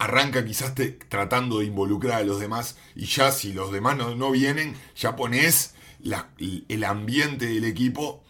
[0.00, 4.14] Arranca quizás te- tratando de involucrar a los demás y ya si los demás no,
[4.16, 5.74] no vienen, ya pones
[6.68, 8.24] el ambiente del equipo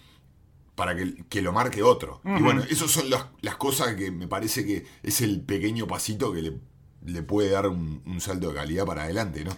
[0.74, 2.20] para que, que lo marque otro.
[2.24, 6.32] Y bueno, esas son las, las cosas que me parece que es el pequeño pasito
[6.32, 6.58] que le,
[7.06, 9.56] le puede dar un, un salto de calidad para adelante, ¿no?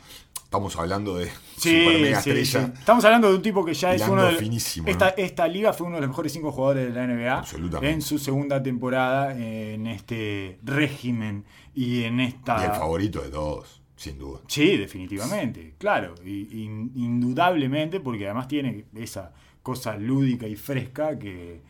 [0.53, 2.67] Estamos hablando de super mega sí, estrella.
[2.67, 2.73] sí.
[2.79, 5.13] Estamos hablando de un tipo que ya es uno de finísimo, esta, ¿no?
[5.17, 7.95] esta liga fue uno de los mejores cinco jugadores de la NBA Absolutamente.
[7.95, 13.81] en su segunda temporada en este régimen y en esta Y el favorito de todos,
[13.97, 14.41] sin duda.
[14.47, 21.63] Sí, definitivamente, claro, y- in- indudablemente, porque además tiene esa cosa lúdica y fresca que,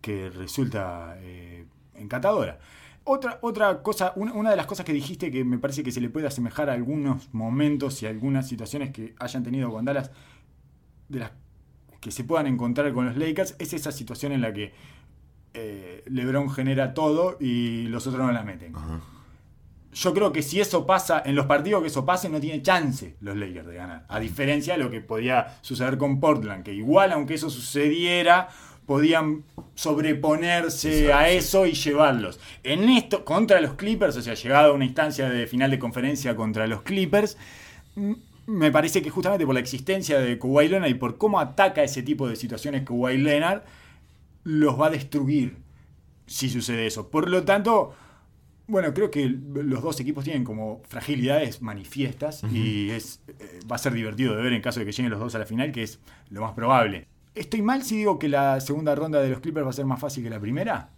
[0.00, 1.64] que resulta eh,
[1.96, 2.60] encantadora.
[3.10, 5.98] Otra, otra cosa, una, una de las cosas que dijiste que me parece que se
[5.98, 10.10] le puede asemejar a algunos momentos y algunas situaciones que hayan tenido con Dallas,
[11.08, 11.32] de las
[12.00, 14.74] que se puedan encontrar con los Lakers, es esa situación en la que
[15.54, 18.74] eh, LeBron genera todo y los otros no la meten.
[19.94, 23.16] Yo creo que si eso pasa, en los partidos que eso pase, no tiene chance
[23.20, 24.04] los Lakers de ganar.
[24.08, 28.48] A diferencia de lo que podía suceder con Portland, que igual, aunque eso sucediera,
[28.88, 32.40] podían sobreponerse Exacto, a eso y llevarlos.
[32.64, 36.34] En esto, contra los Clippers, o sea, llegado a una instancia de final de conferencia
[36.34, 37.36] contra los Clippers,
[38.46, 42.02] me parece que justamente por la existencia de Kawhi Leonard y por cómo ataca ese
[42.02, 43.60] tipo de situaciones Kawhi Leonard,
[44.44, 45.58] los va a destruir
[46.26, 47.10] si sucede eso.
[47.10, 47.94] Por lo tanto,
[48.68, 53.78] bueno, creo que los dos equipos tienen como fragilidades manifiestas y es, eh, va a
[53.78, 55.82] ser divertido de ver en caso de que lleguen los dos a la final, que
[55.82, 57.06] es lo más probable.
[57.34, 60.00] ¿Estoy mal si digo que la segunda ronda de los Clippers va a ser más
[60.00, 60.90] fácil que la primera?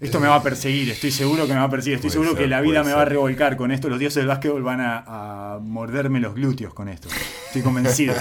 [0.00, 2.30] Esto me va a perseguir, estoy seguro que me va a perseguir, estoy Puede seguro
[2.30, 4.80] ser, que la vida me va a revolcar con esto, los dioses del básquetbol van
[4.80, 7.08] a, a morderme los glúteos con esto,
[7.46, 8.14] estoy convencido.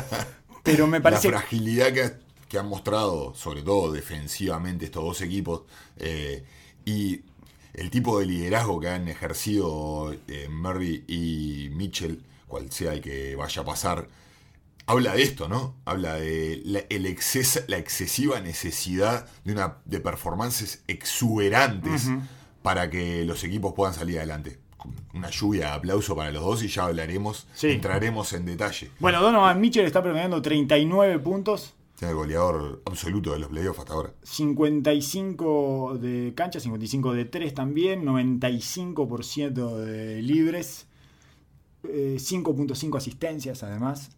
[0.64, 1.30] Pero me parece...
[1.30, 2.14] La fragilidad que,
[2.50, 5.64] que han mostrado, sobre todo defensivamente, estos dos equipos,
[5.98, 6.44] eh,
[6.84, 7.22] y
[7.76, 13.36] el tipo de liderazgo que han ejercido eh, Murray y Mitchell, cual sea el que
[13.36, 14.08] vaya a pasar,
[14.88, 15.76] habla de esto, ¿no?
[15.86, 22.10] Habla de la, el exces- la excesiva necesidad de, una, de performances exuberantes
[22.64, 24.60] para que los equipos puedan salir adelante.
[25.14, 27.68] Una lluvia de aplauso para los dos y ya hablaremos, Sí.
[27.72, 28.92] entraremos en detalle.
[29.00, 33.94] Bueno, Donovan Mitchell está promediando 39 puntos, Es el goleador absoluto de los playoffs hasta
[33.94, 34.14] ahora.
[34.24, 40.86] 55 de cancha, 55 de 3 también, 95% de libres,
[41.84, 44.12] eh, 5.5 asistencias además.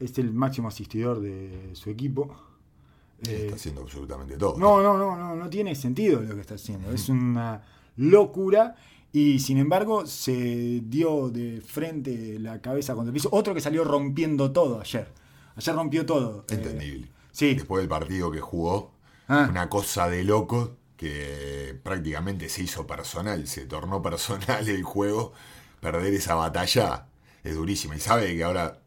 [0.00, 2.34] Es el máximo asistidor de su equipo.
[3.28, 4.58] Eh, Está haciendo absolutamente todo.
[4.58, 6.90] no, no, no, no, no tiene sentido lo que está haciendo.
[6.92, 7.62] Es una
[7.96, 8.76] locura.
[9.12, 13.28] Y sin embargo, se dio de frente la cabeza contra el piso.
[13.30, 15.08] Otro que salió rompiendo todo ayer.
[15.54, 16.44] Ayer rompió todo.
[16.50, 17.08] Eh, Entendible.
[17.30, 17.54] sí.
[17.54, 18.92] Después del partido que jugó,
[19.28, 19.46] Ah.
[19.48, 25.32] una cosa de loco que prácticamente se hizo personal, se tornó personal el juego.
[25.80, 27.06] Perder esa batalla
[27.44, 27.94] es durísima.
[27.96, 28.80] Y sabe que ahora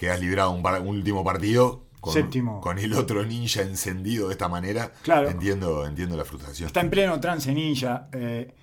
[0.00, 2.60] quedas librado un, par- un último partido con, Séptimo.
[2.62, 4.92] con el otro ninja encendido de esta manera.
[5.02, 5.28] Claro.
[5.28, 6.66] Entiendo, entiendo la frustración.
[6.68, 8.08] Está en pleno trance ninja.
[8.12, 8.54] eh,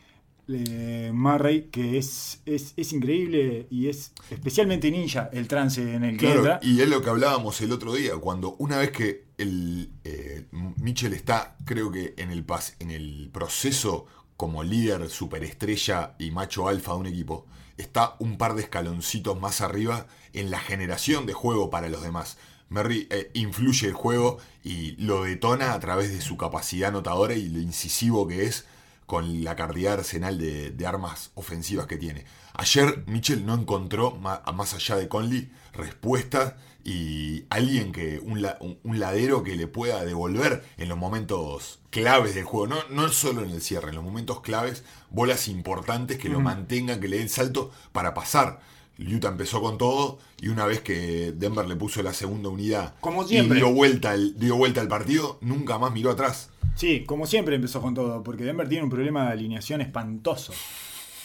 [0.50, 6.18] eh, Murray, que es, es, es increíble y es especialmente ninja el trance en el
[6.18, 6.60] que entra.
[6.64, 11.12] y es lo que hablábamos el otro día, cuando una vez que el eh, Mitchell
[11.14, 14.06] está, creo que en el pas, en el proceso
[14.38, 17.46] como líder, superestrella y macho alfa de un equipo,
[17.78, 22.38] está un par de escaloncitos más arriba en la generación de juego para los demás.
[22.70, 27.48] Murray eh, influye el juego y lo detona a través de su capacidad anotadora y
[27.50, 28.66] lo incisivo que es
[29.06, 32.26] con la cantidad arsenal de, de armas ofensivas que tiene.
[32.54, 38.78] Ayer Mitchell no encontró, más allá de Conley, respuesta y alguien que, un, la- un-
[38.84, 42.68] un ladero que le pueda devolver en los momentos claves del juego.
[42.68, 47.00] No, no solo en el cierre, en los momentos claves, bolas importantes que lo mantengan,
[47.02, 48.60] que le den salto para pasar.
[49.00, 53.24] Utah empezó con todo y una vez que Denver le puso la segunda unidad Como
[53.26, 53.58] y siempre.
[53.60, 56.50] dio vuelta, el, dio vuelta al partido, nunca más miró atrás.
[56.76, 60.52] Sí, como siempre empezó con todo, porque Denver tiene un problema de alineación espantoso.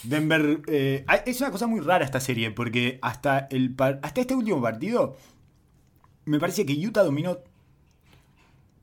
[0.03, 0.61] Denver.
[0.67, 5.17] eh, es una cosa muy rara esta serie, porque hasta, el, hasta este último partido,
[6.25, 7.37] me parece que Utah dominó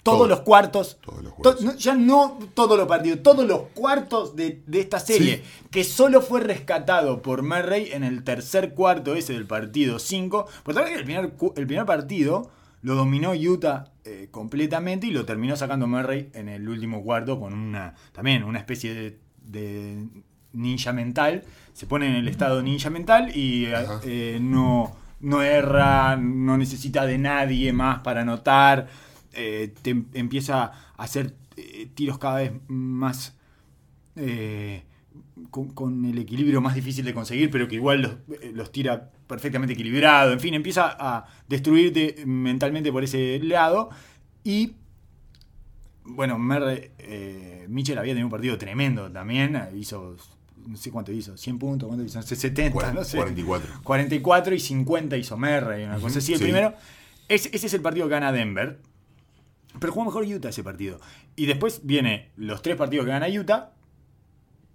[0.03, 0.29] todos Todo.
[0.29, 0.99] los cuartos.
[1.05, 4.99] Todos los To- no, ya no todos los partidos, todos los cuartos de, de esta
[4.99, 10.47] serie, que solo fue rescatado por Murray en el tercer cuarto ese del partido 5.
[10.63, 12.51] Por tal que el primer, el primer partido
[12.81, 17.53] lo dominó Utah eh, completamente y lo terminó sacando Murray en el último cuarto con
[17.53, 20.07] una también una especie de, de
[20.55, 21.45] ninja mental.
[21.75, 23.67] Se pone en el estado ninja mental y
[24.05, 28.89] eh, no, no erra, no necesita de nadie más para anotar.
[29.33, 30.73] eh, em- empieza a
[31.05, 33.37] hacer eh, tiros cada vez más
[34.17, 34.83] eh,
[35.51, 38.23] con, el equilibrio más difícil de conseguir, pero que igual
[38.55, 40.33] los, tira perfectamente equilibrado.
[40.33, 43.91] En fin, empieza a destruirte mentalmente por ese lado.
[44.45, 44.75] Y
[46.05, 46.39] bueno,
[46.99, 49.59] eh, Mitchell había tenido un partido tremendo también.
[49.77, 50.17] Hizo,
[50.71, 53.17] no sé cuánto hizo, 100 puntos, cuánto hizo, No sé, 70, no sé.
[53.17, 53.81] 44.
[53.83, 56.33] 44 y 50 hizo Merre, una cosa así.
[56.33, 56.45] El sí.
[56.45, 56.75] primero,
[57.29, 58.81] ese, ese es el partido que gana Denver.
[59.79, 61.01] Pero jugó mejor Utah ese partido.
[61.37, 63.73] Y después viene los tres partidos que gana Utah,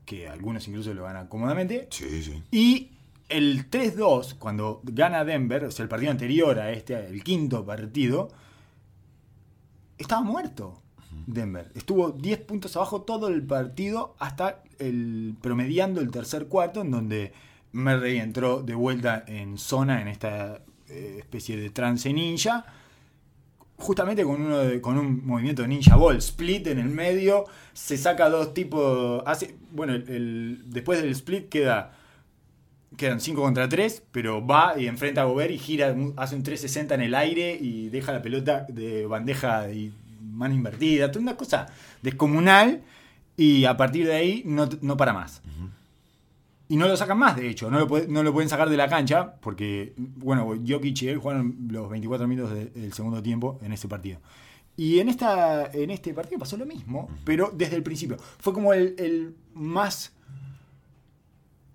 [0.06, 1.88] que algunos incluso lo ganan cómodamente.
[1.92, 2.44] Sí, sí.
[2.52, 2.92] Y
[3.30, 8.30] el 3-2, cuando gana Denver, o sea, el partido anterior a este, el quinto partido,
[9.98, 10.82] estaba muerto
[11.28, 11.72] Denver.
[11.76, 17.34] Estuvo 10 puntos abajo todo el partido hasta el promediando el tercer cuarto, en donde
[17.74, 22.66] Murray entró de vuelta en zona en esta eh, especie de trance ninja.
[23.78, 27.98] Justamente con, uno de- con un movimiento de ninja ball, split en el medio, se
[27.98, 29.22] saca dos tipos.
[29.26, 31.92] Hace, bueno, después del split queda
[32.96, 36.96] quedan 5 contra 3, pero va y enfrenta a Gobert y gira, hace un 360
[36.96, 39.92] en el aire y deja la pelota de bandeja y
[40.36, 41.66] mano invertida, toda una cosa
[42.02, 42.84] descomunal
[43.38, 45.42] y a partir de ahí no, no para más.
[46.68, 48.78] Y no lo sacan más, de hecho, no lo, puede- no lo pueden sacar de
[48.78, 53.60] la cancha porque, bueno, Jokic y él jugaron los 24 minutos de- del segundo tiempo
[53.62, 54.20] en ese partido.
[54.78, 58.18] Y en, esta, en este partido pasó lo mismo, pero desde el principio.
[58.40, 60.12] Fue como el, el más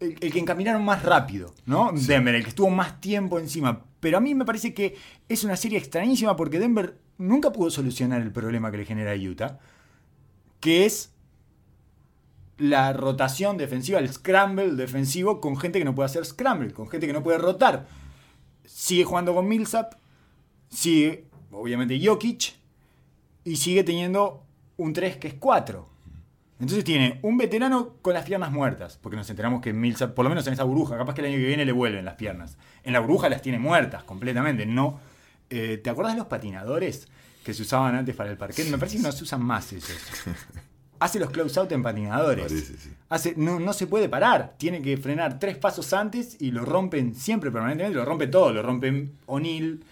[0.01, 1.93] el, el que encaminaron más rápido, ¿no?
[1.93, 3.85] Denver, el que estuvo más tiempo encima.
[4.01, 4.97] Pero a mí me parece que
[5.29, 9.59] es una serie extrañísima porque Denver nunca pudo solucionar el problema que le genera Utah,
[10.59, 11.13] que es
[12.59, 17.07] la rotación defensiva, el scramble defensivo con gente que no puede hacer scramble, con gente
[17.07, 17.87] que no puede rotar.
[18.65, 19.95] Sigue jugando con Millsap,
[20.69, 22.55] sigue, obviamente, Jokic,
[23.45, 24.45] y sigue teniendo
[24.77, 25.89] un 3 que es 4.
[26.61, 30.29] Entonces tiene un veterano con las piernas muertas, porque nos enteramos que Millsap, por lo
[30.29, 32.59] menos en esa burbuja, capaz que el año que viene le vuelven las piernas.
[32.83, 35.01] En la burbuja las tiene muertas completamente, no.
[35.51, 37.09] Eh, ¿Te acuerdas de los patinadores
[37.45, 38.69] que se usaban antes para el parquet?
[38.71, 39.97] Me parece que no se usan más esos.
[41.01, 42.47] Hace los close out en patinadores.
[42.47, 42.91] Parece, sí.
[43.09, 44.55] Hace, no, no se puede parar.
[44.59, 47.99] Tiene que frenar tres pasos antes y lo rompen siempre, permanentemente.
[47.99, 48.53] Lo rompe todo.
[48.53, 49.83] Lo rompen O'Neill.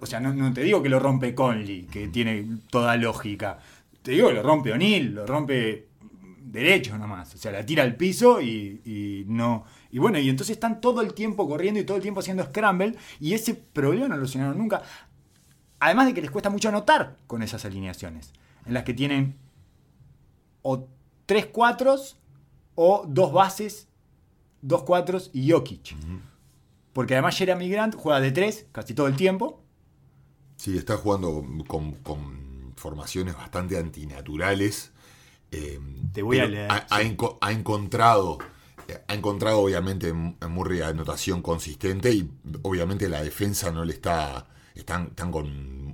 [0.00, 3.58] O sea, no, no te digo que lo rompe Conley, que tiene toda lógica.
[4.02, 5.14] Te digo que lo rompe O'Neill.
[5.14, 5.86] Lo rompe
[6.42, 7.34] derecho nomás.
[7.34, 9.64] O sea, la tira al piso y, y no.
[9.92, 12.96] Y bueno, y entonces están todo el tiempo corriendo y todo el tiempo haciendo scramble.
[13.20, 14.82] Y ese problema no lo solucionaron nunca.
[15.78, 18.32] Además de que les cuesta mucho anotar con esas alineaciones.
[18.66, 19.36] En las que tienen
[20.62, 20.88] o
[21.26, 22.16] tres cuatros
[22.74, 23.88] o dos bases,
[24.62, 25.94] dos cuatros y Jokic.
[26.92, 29.62] Porque además Jeremy Grant juega de tres casi todo el tiempo.
[30.56, 34.92] Sí, está jugando con, con formaciones bastante antinaturales.
[35.50, 35.80] eh,
[36.12, 38.38] Te voy a leer, Ha, ha enco- ha encontrado,
[39.08, 42.30] ha encontrado obviamente en Murray anotación consistente y
[42.62, 45.46] obviamente la defensa no le está, están, están con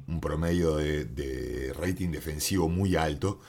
[0.07, 3.41] un promedio de, de rating defensivo muy alto.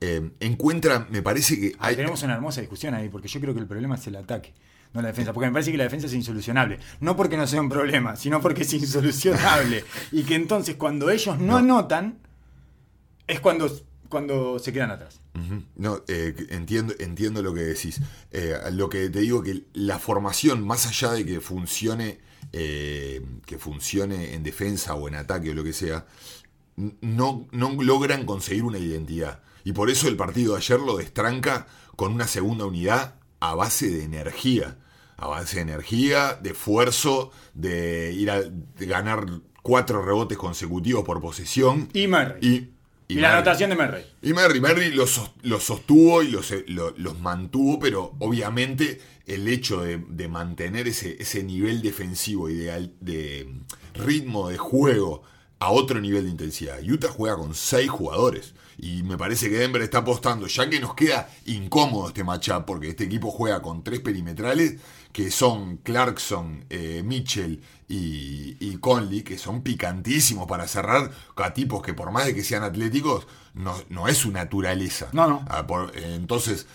[0.00, 3.60] Eh, encuentra, me parece que hay, Tenemos una hermosa discusión ahí, porque yo creo que
[3.60, 4.54] el problema es el ataque,
[4.92, 5.32] no la defensa.
[5.32, 6.78] Porque me parece que la defensa es insolucionable.
[7.00, 9.84] No porque no sea un problema, sino porque es insolucionable.
[10.12, 12.18] y que entonces cuando ellos no, anotan,
[13.26, 13.68] es cuando,
[14.08, 15.20] cuando se quedan atrás.
[15.76, 18.00] No, eh, entiendo, entiendo lo que decís.
[18.32, 22.18] Eh, lo que te digo que la formación, más allá de que funcione
[22.52, 26.06] eh, que funcione en defensa o en ataque o lo que sea,
[26.76, 29.42] no, no logran conseguir una identidad.
[29.64, 33.90] Y por eso el partido de ayer lo destranca con una segunda unidad a base
[33.90, 34.78] de energía.
[35.18, 38.40] A base de energía, de esfuerzo, de ir a
[38.78, 39.26] ganar
[39.62, 41.88] cuatro rebotes consecutivos por posesión.
[41.92, 42.38] Y Murray.
[42.40, 42.70] Y,
[43.08, 44.04] y, la anotación de Murray.
[44.22, 45.10] Y Murray, Murray los,
[45.62, 52.50] sostuvo y los, los, mantuvo, pero obviamente el hecho de, mantener ese, ese, nivel defensivo
[52.50, 53.48] y de, de
[53.94, 55.22] ritmo de juego
[55.58, 56.80] a otro nivel de intensidad.
[56.82, 58.54] Utah juega con seis jugadores.
[58.78, 62.88] Y me parece que Denver está apostando, ya que nos queda incómodo este matchup, porque
[62.90, 64.76] este equipo juega con tres perimetrales,
[65.12, 71.92] que son Clarkson, eh, Mitchell y, Conley, que son picantísimos para cerrar a tipos que
[71.92, 75.08] por más de que sean atléticos, no, es su naturaleza.
[75.12, 75.44] No, no.
[75.48, 76.68] Ah, entonces,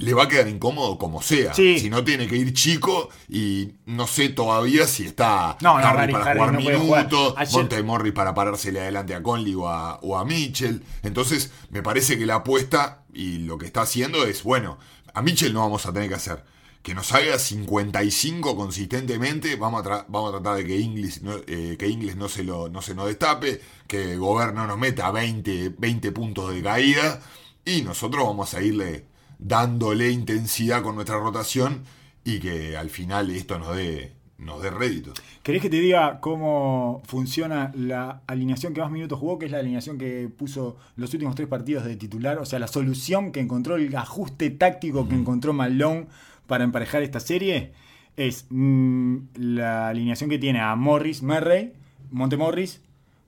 [0.00, 1.52] le va a quedar incómodo como sea.
[1.54, 6.32] Si no tiene que ir chico y no sé todavía si está no, Harry para
[6.34, 10.82] jugar minutos, Monte para parársele adelante a Conley o a, Mitchell.
[11.02, 14.78] Entonces me parece que la apuesta y lo que está haciendo es, bueno,
[15.12, 16.44] a Mitchell no vamos a tener que hacer.
[16.82, 21.76] Que nos haga 55 consistentemente, vamos a, vamos a tratar de que Ingles no, eh,
[21.78, 26.12] que no, se lo, no se nos destape, que Gobern no nos meta 20, 20
[26.12, 27.20] puntos de caída
[27.66, 29.09] y nosotros vamos a irle
[29.40, 31.82] dándole intensidad con nuestra rotación
[32.24, 35.20] y que al final esto nos dé, nos dé réditos.
[35.42, 39.58] ¿Querés que te diga cómo funciona la alineación que más minutos jugó, que es la
[39.58, 42.38] alineación que puso los últimos tres partidos de titular?
[42.38, 46.06] O sea, la solución que encontró, el ajuste táctico que encontró Malone
[46.46, 47.72] para emparejar esta serie
[48.16, 51.72] es mm, la alineación que tiene a Morris, Murray,
[52.10, 52.82] Montemorris,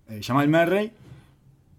[0.08, 0.92] eh, Jamal Murray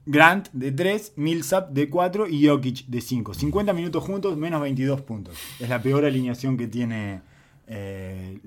[0.05, 3.33] Grant de 3, Millsap de 4 y Jokic de 5.
[3.33, 5.37] 50 minutos juntos, menos 22 puntos.
[5.59, 7.21] Es la peor alineación que tiene,
[7.67, 8.39] eh,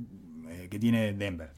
[0.49, 1.51] eh, que tiene Denver.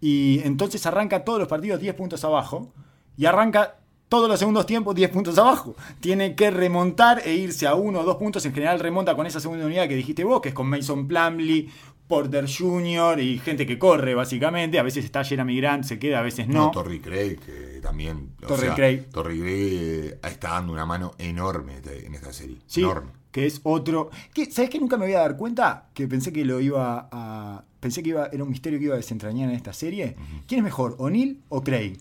[0.00, 2.72] Y entonces arranca todos los partidos 10 puntos abajo
[3.16, 3.76] y arranca
[4.08, 5.76] todos los segundos tiempos 10 puntos abajo.
[6.00, 8.46] Tiene que remontar e irse a 1 o 2 puntos.
[8.46, 11.68] En general remonta con esa segunda unidad que dijiste vos, que es con Mason Plumley,
[12.06, 13.18] Porter Jr.
[13.20, 14.78] y gente que corre, básicamente.
[14.78, 16.66] A veces está Jeremy Grant, se queda, a veces no.
[16.66, 18.30] no Torrey Craig, que también.
[18.46, 19.10] Torrey Craig.
[19.12, 22.58] Torrey Craig eh, está dando una mano enorme en esta serie.
[22.66, 23.12] Sí, enorme.
[23.30, 24.10] Que es otro.
[24.50, 25.88] ¿Sabes que nunca me voy a dar cuenta?
[25.94, 27.64] Que pensé que lo iba a.
[27.78, 30.16] Pensé que iba, era un misterio que iba a desentrañar en esta serie.
[30.48, 31.98] ¿Quién es mejor, O'Neill o Craig?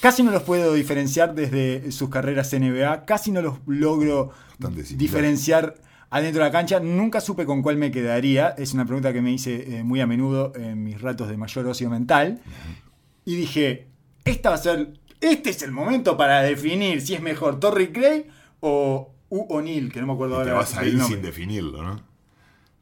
[0.00, 3.04] Casi no los puedo diferenciar desde sus carreras NBA.
[3.04, 4.32] Casi no los logro
[4.96, 5.74] diferenciar
[6.08, 6.80] adentro de la cancha.
[6.80, 8.48] Nunca supe con cuál me quedaría.
[8.50, 11.66] Es una pregunta que me hice eh, muy a menudo en mis ratos de mayor
[11.66, 12.40] ocio mental.
[13.26, 13.90] Y dije,
[14.24, 18.26] esta va a ser, este es el momento para definir si es mejor Torrey Cray
[18.60, 20.46] o U O'Neill, que no me acuerdo ahora.
[20.46, 22.02] Te vas a ir sin definirlo, ¿no?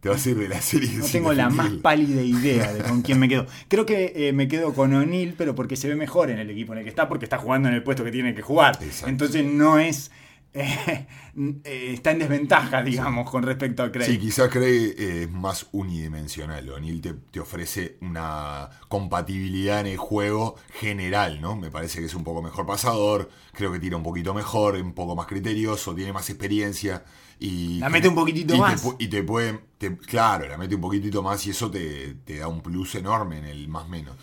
[0.01, 0.91] Te vas a ir de la serie.
[0.93, 3.47] No tengo la más pálida idea de con quién me quedo.
[3.69, 6.73] Creo que eh, me quedo con O'Neill, pero porque se ve mejor en el equipo
[6.73, 8.79] en el que está, porque está jugando en el puesto que tiene que jugar.
[9.07, 10.13] Entonces no es
[10.55, 11.07] eh,
[11.65, 14.07] eh, está en desventaja, digamos, con respecto a Craig.
[14.07, 16.69] Sí, quizás Craig es más unidimensional.
[16.71, 21.57] O'Neill te, ofrece una compatibilidad en el juego general, ¿no?
[21.57, 24.93] Me parece que es un poco mejor pasador, creo que tira un poquito mejor, un
[24.93, 27.05] poco más criterioso, tiene más experiencia.
[27.41, 28.85] Y la mete un poquitito más.
[28.99, 29.61] y te puede,
[30.07, 33.45] claro, la mete un poquitito más y eso te, te da un plus enorme en
[33.45, 34.17] el más menos.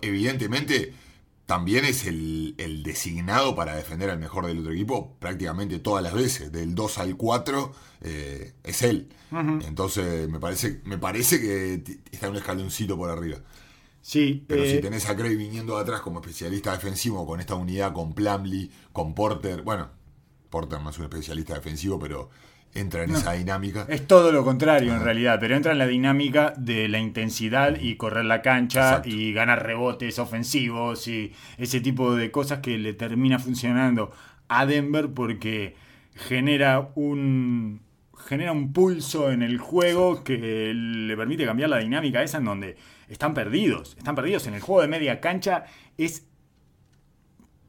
[0.00, 0.92] evidentemente
[1.52, 6.50] también es el, designado para defender al mejor del otro equipo prácticamente todas las veces.
[6.50, 9.10] Del 2 al 4 eh, es él.
[9.30, 13.36] Entonces me parece, me parece que está un escaloncito por arriba.
[14.00, 17.54] Sí, Pero si eh, tenés a Craig viniendo de atrás como especialista defensivo con esta
[17.54, 19.90] unidad, con Plumlee, con Porter, bueno,
[20.48, 22.30] Porter no es un especialista defensivo, pero
[22.74, 23.86] entra en esa dinámica.
[23.88, 27.96] Es todo lo contrario en realidad, pero entra en la dinámica de la intensidad y
[27.96, 33.38] correr la cancha y ganar rebotes ofensivos y ese tipo de cosas que le termina
[33.38, 34.12] funcionando
[34.48, 35.76] a Denver porque
[36.14, 37.80] genera un
[38.26, 42.76] genera un pulso en el juego que le permite cambiar la dinámica esa en donde
[43.08, 45.64] están perdidos, están perdidos en el juego de media cancha
[45.98, 46.26] es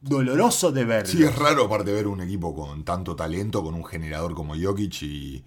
[0.04, 1.08] doloroso de ver.
[1.08, 5.02] Sí, es raro aparte ver un equipo con tanto talento, con un generador como Jokic
[5.04, 5.44] y,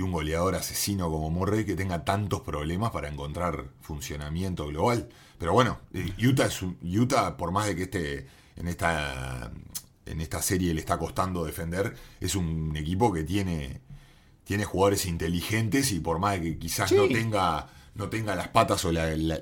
[0.00, 5.08] un goleador asesino como Murray que tenga tantos problemas para encontrar funcionamiento global.
[5.38, 9.50] Pero bueno, eh, Utah es un, Utah, por más de que esté en esta,
[10.06, 13.80] en esta serie le está costando defender, es un equipo que tiene,
[14.44, 18.84] tiene jugadores inteligentes y por más de que quizás no tenga no tenga las patas
[18.84, 19.40] o la, la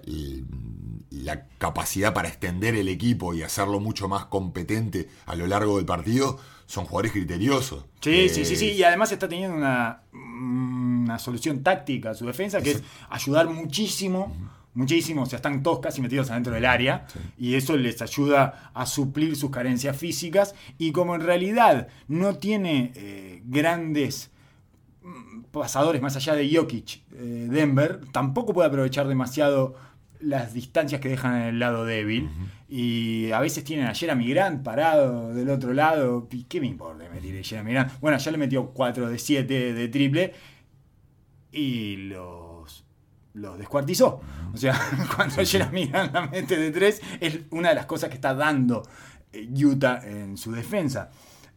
[1.58, 6.38] capacidad para extender el equipo y hacerlo mucho más competente a lo largo del partido,
[6.66, 7.84] son jugadores criteriosos.
[8.00, 12.60] Sí, sí, sí, sí, y además está teniendo una, una solución táctica a su defensa,
[12.60, 14.36] que es ayudar muchísimo,
[14.74, 17.06] muchísimo, o sea, están todos casi metidos adentro del área
[17.38, 22.92] y eso les ayuda a suplir sus carencias físicas y como en realidad no tiene
[22.94, 24.30] eh, grandes
[25.02, 29.74] mm, pasadores más allá de Jokic, eh, Denver, tampoco puede aprovechar demasiado
[30.20, 32.28] las distancias que dejan en el lado débil.
[32.68, 36.28] Y a veces tienen a Jeremy Grant parado del otro lado.
[36.48, 37.92] ¿Qué me importa que me tire Jeremy Grant?
[38.00, 40.34] Bueno, ya le metió 4 de 7 de triple.
[41.52, 42.84] Y los,
[43.34, 44.20] los descuartizó.
[44.52, 44.78] O sea,
[45.16, 48.82] cuando Jeremy Grant la mete de 3, es una de las cosas que está dando
[49.32, 51.10] eh, Utah en su defensa.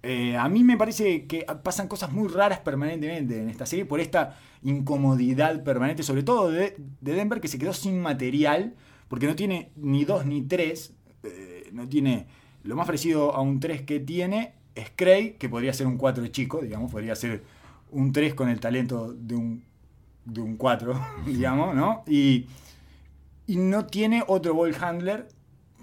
[0.04, 4.00] Eh, a mí me parece que pasan cosas muy raras permanentemente en esta serie por
[4.00, 8.76] esta incomodidad permanente, sobre todo de, Denver, que se quedó sin material,
[9.08, 10.94] porque no tiene ni dos ni tres,
[11.24, 12.28] eh, no tiene
[12.64, 16.28] lo más parecido a un 3 que tiene es Craig, que podría ser un 4
[16.28, 17.44] chico, digamos, podría ser
[17.92, 19.64] un 3 con el talento de un,
[20.26, 22.04] de un 4, digamos, ¿no?
[22.08, 22.48] Y,
[23.48, 25.28] y no tiene otro ball handler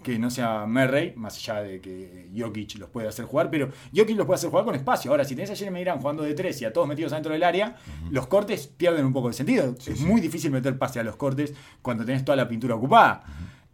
[0.08, 4.16] que no sea Murray, más allá de que Jokic los puede hacer jugar, pero Jokic
[4.16, 5.10] los puede hacer jugar con espacio.
[5.10, 7.42] Ahora, si tenés a Jeremy Grant jugando de tres y a todos metidos dentro del
[7.42, 7.76] área,
[8.10, 9.74] los cortes pierden un poco de sentido.
[9.86, 11.52] es muy difícil meter pase a los cortes
[11.82, 13.22] cuando tenés toda la pintura ocupada.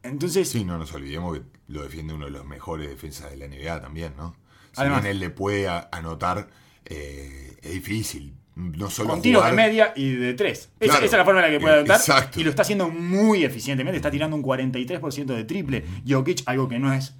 [0.02, 0.48] Entonces.
[0.48, 3.80] Sí, no nos olvidemos que lo defiende uno de los mejores defensas de la NBA
[3.80, 4.34] también, ¿no?
[4.72, 6.48] Si bien él le puede anotar,
[6.84, 10.70] eh, es difícil no solo con tiros de media y de tres.
[10.78, 12.00] esa, es la forma en la que puede anotar.
[12.36, 13.96] Y lo está haciendo muy eficientemente.
[13.96, 15.84] Está tirando un 43% de triple.
[16.06, 17.14] Jokic, algo que no es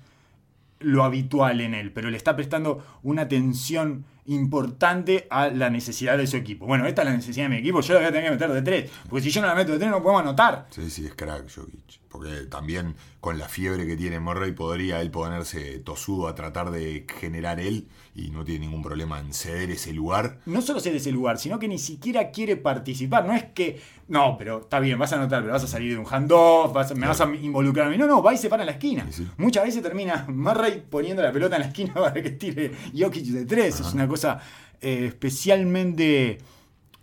[0.85, 6.27] lo habitual en él, pero le está prestando una atención importante a la necesidad de
[6.27, 6.67] su equipo.
[6.67, 8.51] Bueno, esta es la necesidad de mi equipo, yo la voy a tener que meter
[8.51, 10.67] de tres, porque si yo no la meto de tres no podemos anotar.
[10.71, 15.11] Sí, sí, es crack Jokic, porque también con la fiebre que tiene Murray podría él
[15.11, 19.93] ponerse tosudo a tratar de generar él y no tiene ningún problema en ceder ese
[19.93, 20.39] lugar.
[20.47, 24.37] No solo ceder ese lugar, sino que ni siquiera quiere participar, no es que, no,
[24.39, 27.21] pero está bien, vas a anotar, pero vas a salir de un handoff, me vas
[27.21, 29.05] a involucrar a mí, no, no, va y se para en la esquina.
[29.37, 33.45] Muchas veces termina Murray poniendo la pelota en la esquina para que tire Jokic de
[33.45, 34.41] tres, es una cosa
[34.81, 36.39] eh, especialmente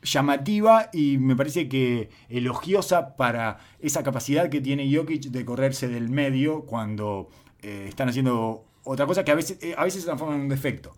[0.04, 6.10] llamativa y me parece que elogiosa para esa capacidad que tiene Jokic de correrse del
[6.10, 7.30] medio cuando
[7.62, 10.50] eh, están haciendo otra cosa que a veces, eh, a veces se transforma en un
[10.50, 10.94] defecto.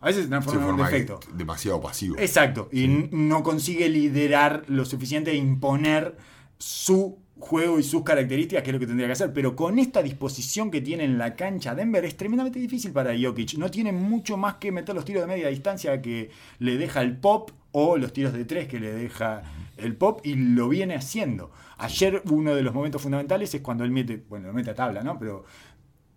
[0.00, 1.18] A veces se transforma en un defecto.
[1.34, 2.16] Demasiado pasivo.
[2.18, 2.68] Exacto.
[2.70, 6.16] Y no consigue liderar lo suficiente e imponer
[6.58, 9.32] su juego y sus características, que es lo que tendría que hacer.
[9.32, 13.54] Pero con esta disposición que tiene en la cancha Denver es tremendamente difícil para Jokic.
[13.54, 17.16] No tiene mucho más que meter los tiros de media distancia que le deja el
[17.16, 19.42] pop o los tiros de tres que le deja
[19.76, 21.50] el pop y lo viene haciendo.
[21.76, 25.02] Ayer uno de los momentos fundamentales es cuando él mete, bueno, lo mete a tabla,
[25.02, 25.18] ¿no?
[25.18, 25.44] Pero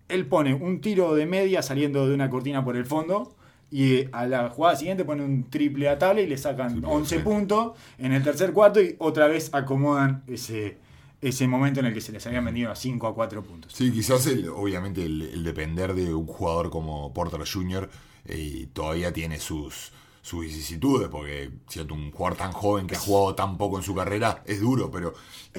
[0.07, 3.35] él pone un tiro de media saliendo de una cortina por el fondo
[3.69, 7.73] y a la jugada siguiente pone un triple a tabla y le sacan 11 puntos
[7.97, 10.77] en el tercer cuarto y otra vez acomodan ese
[11.21, 13.73] ese momento en el que se les habían vendido a 5 a 4 puntos.
[13.73, 17.89] Sí, quizás el, obviamente el, depender de un jugador como Porter Jr.
[18.23, 19.91] Eh, todavía tiene sus,
[20.21, 23.95] sus vicisitudes, porque siendo un jugador tan joven que ha jugado tan poco en su
[23.95, 25.13] carrera es duro, pero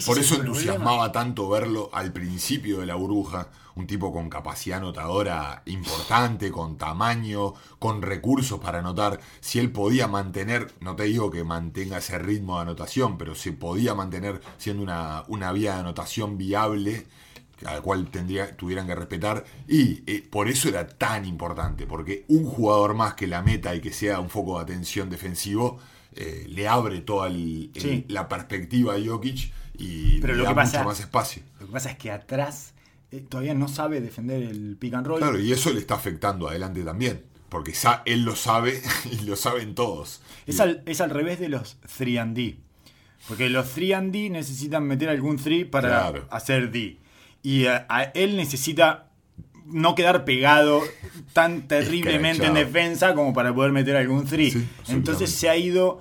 [0.06, 5.62] por eso entusiasmaba tanto verlo al principio de la burbuja, un tipo con capacidad anotadora
[5.66, 9.20] importante, con tamaño, con recursos para anotar.
[9.40, 13.52] Si él podía mantener, no te digo que mantenga ese ritmo de anotación, pero se
[13.52, 17.06] podía mantener siendo una, una vía de anotación viable
[17.64, 19.44] al cual tendría, tuvieran que respetar.
[19.68, 23.80] Y eh, por eso era tan importante, porque un jugador más que la meta y
[23.80, 25.78] que sea un foco de atención defensivo,
[26.14, 31.42] eh, le abre toda la perspectiva a Jokic y le da mucho más espacio.
[31.61, 32.74] Lo que pasa es que atrás
[33.12, 35.18] eh, todavía no sabe defender el pick and roll.
[35.18, 37.24] Claro, y eso le está afectando adelante también.
[37.48, 38.80] Porque él lo sabe
[39.11, 40.22] y lo saben todos.
[40.46, 42.56] Es, al, es al revés de los 3D.
[43.28, 46.98] Porque los 3D necesitan meter algún 3 para hacer D.
[47.43, 49.09] Y a, él necesita
[49.66, 50.82] no quedar pegado
[51.32, 54.57] tan terriblemente en defensa como para poder meter algún 3.
[54.88, 56.01] Entonces se ha ido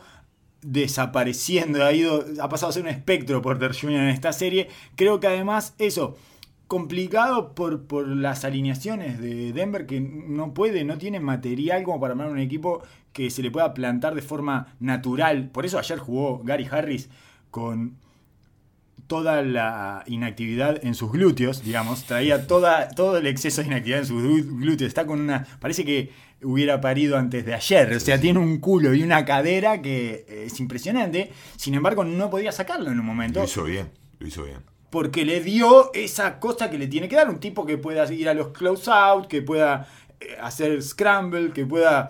[0.62, 4.02] desapareciendo, ha ido ha pasado a ser un espectro Porter Jr.
[4.02, 4.68] en esta serie.
[4.96, 6.18] Creo que además eso
[6.68, 12.12] complicado por, por las alineaciones de Denver que no puede, no tiene material como para
[12.12, 15.50] armar un equipo que se le pueda plantar de forma natural.
[15.50, 17.10] Por eso ayer jugó Gary Harris
[17.50, 17.98] con
[19.10, 24.06] toda la inactividad en sus glúteos, digamos, traía toda, todo el exceso de inactividad en
[24.06, 24.88] sus glúteos.
[24.88, 25.48] Está con una.
[25.60, 26.12] Parece que
[26.44, 27.92] hubiera parido antes de ayer.
[27.92, 31.32] O sea, tiene un culo y una cadera que es impresionante.
[31.58, 33.40] Sin embargo, no podía sacarlo en un momento.
[33.40, 33.90] Lo hizo bien,
[34.20, 34.60] lo hizo bien.
[34.92, 37.30] Porque le dio esa cosa que le tiene que dar.
[37.30, 39.88] Un tipo que pueda ir a los close out, que pueda
[40.20, 42.10] eh, hacer scramble, que pueda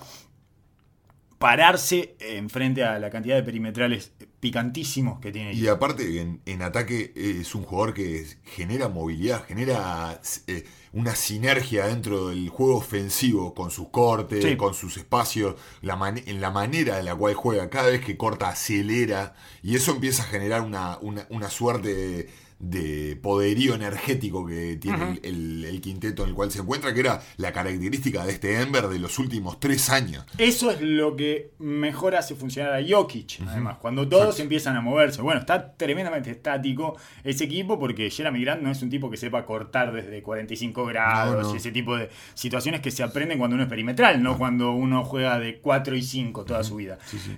[1.40, 5.54] pararse enfrente a la cantidad de perimetrales picantísimos que tiene.
[5.54, 11.88] Y aparte, en, en ataque es un jugador que genera movilidad, genera eh, una sinergia
[11.88, 14.58] dentro del juego ofensivo con sus cortes, Sí.
[14.58, 17.70] con sus espacios, la man- en la manera en la cual juega.
[17.70, 19.34] Cada vez que corta, acelera.
[19.64, 22.30] Y eso empieza a generar una, una, una suerte de,
[22.60, 26.99] de poderío energético que tiene el, el- el quinteto en el cual se encuentra, que
[26.99, 30.26] era la característica de este Denver de los últimos tres años.
[30.38, 35.22] Eso es lo que mejor hace funcionar a Jokic, además, cuando todos empiezan a moverse.
[35.22, 39.45] Bueno, está tremendamente estático ese equipo porque Jeremy Grant no es un tipo que sepa
[39.45, 41.53] cortar desde 45 grados No, no.
[41.53, 45.03] y ese tipo de situaciones que se aprenden cuando uno es perimetral, no cuando uno
[45.05, 46.97] juega de 4 y 5 toda su vida.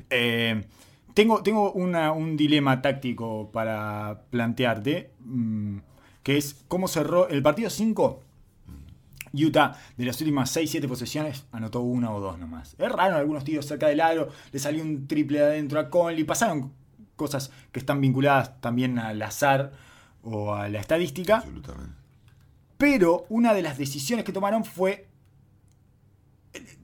[0.10, 0.64] Eh,
[1.14, 5.78] tengo tengo una- un dilema táctico para plantearte, mm,
[6.24, 8.22] que es cómo cerró el partido 5.
[9.34, 12.76] Utah, de las últimas 6-7 posesiones, anotó una o dos nomás.
[12.78, 16.26] Erraron algunos tiros cerca del aro, le salió un triple de adentro a Conley.
[16.26, 16.74] Pasaron
[17.16, 19.72] cosas que están vinculadas también al azar
[20.22, 21.38] o a la estadística.
[21.38, 21.96] Absolutamente.
[22.78, 25.08] Pero una de las decisiones que tomaron fue.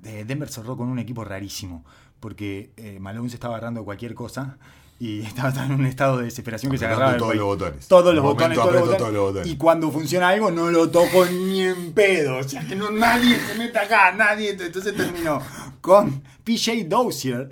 [0.06, 1.84] eh, Denver cerró con un equipo rarísimo.
[2.20, 4.58] Porque eh, Malone se estaba agarrando de cualquier cosa.
[5.00, 7.88] Y estaba en un estado de desesperación que se agarraba todos los botones.
[7.88, 8.98] Todos los botones, todos los aprieto botones.
[8.98, 9.48] todos los botones.
[9.48, 12.38] Y cuando funciona algo, no lo toco ni en pedo.
[12.38, 14.52] O sea, que no, nadie se meta acá, nadie.
[14.60, 15.42] Entonces terminó
[15.82, 17.50] con PJ Dozier,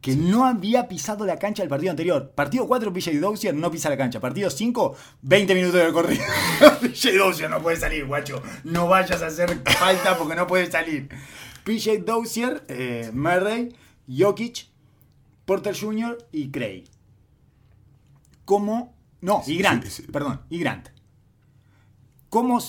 [0.00, 2.32] que no había pisado la cancha el partido anterior.
[2.34, 4.20] Partido 4, PJ Dozier no pisa la cancha.
[4.20, 6.24] Partido 5, 20 minutos de corrido.
[6.80, 8.42] PJ Dozier no puede salir, guacho.
[8.64, 11.08] No vayas a hacer falta porque no puede salir.
[11.64, 13.74] PJ Dozier, eh, Murray,
[14.08, 14.66] Jokic,
[15.44, 16.18] Porter Jr.
[16.32, 16.84] y Cray.
[18.44, 18.94] ¿Cómo?
[19.20, 19.84] No, y Grant.
[19.84, 20.02] sí, sí.
[20.12, 20.88] Perdón, y Grant.
[22.28, 22.60] ¿Cómo?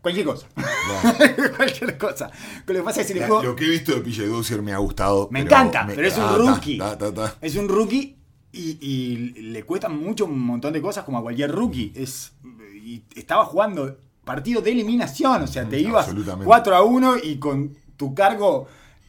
[0.00, 0.46] Cualquier cosa.
[1.56, 2.30] Cualquier cosa.
[2.66, 4.60] Lo que pasa es que el La- juego- lo que he visto de PJ Dozier
[4.62, 5.28] me ha gustado.
[5.30, 6.78] me pero encanta, me- pero es un ah, rookie.
[6.78, 7.36] ta, ta, ta.
[7.40, 8.16] Es un rookie
[8.52, 11.92] y, y le cuesta mucho un montón de cosas como a cualquier rookie.
[11.94, 12.32] Es,
[12.74, 16.46] y estaba jugando partido de eliminación, o sea, te ibas absolutamente.
[16.46, 18.66] 4 a 1 y con tu cargo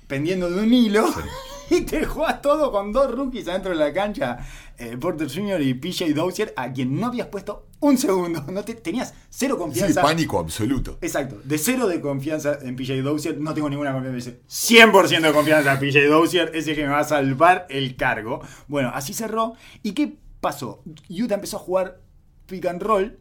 [0.07, 1.05] pendiendo de un hilo.
[1.69, 4.37] Y te juegas todo con dos rookies adentro de la cancha,
[4.77, 5.61] eh, Porter Jr.
[5.61, 8.43] y PJ Dozier, a quien no habías puesto un segundo.
[8.51, 10.01] No te, tenías cero Sí, confianza.
[10.01, 10.97] pánico absoluto.
[11.01, 14.31] Exacto, de cero de confianza en PJ Dozier, no tengo ninguna confianza.
[14.47, 18.41] 100% de confianza en PJ Dozier, ese que me va a salvar el cargo.
[18.67, 19.53] Bueno, así cerró.
[19.83, 20.83] ¿Y qué pasó?
[21.09, 21.99] Utah empezó a jugar
[22.47, 23.17] pick and roll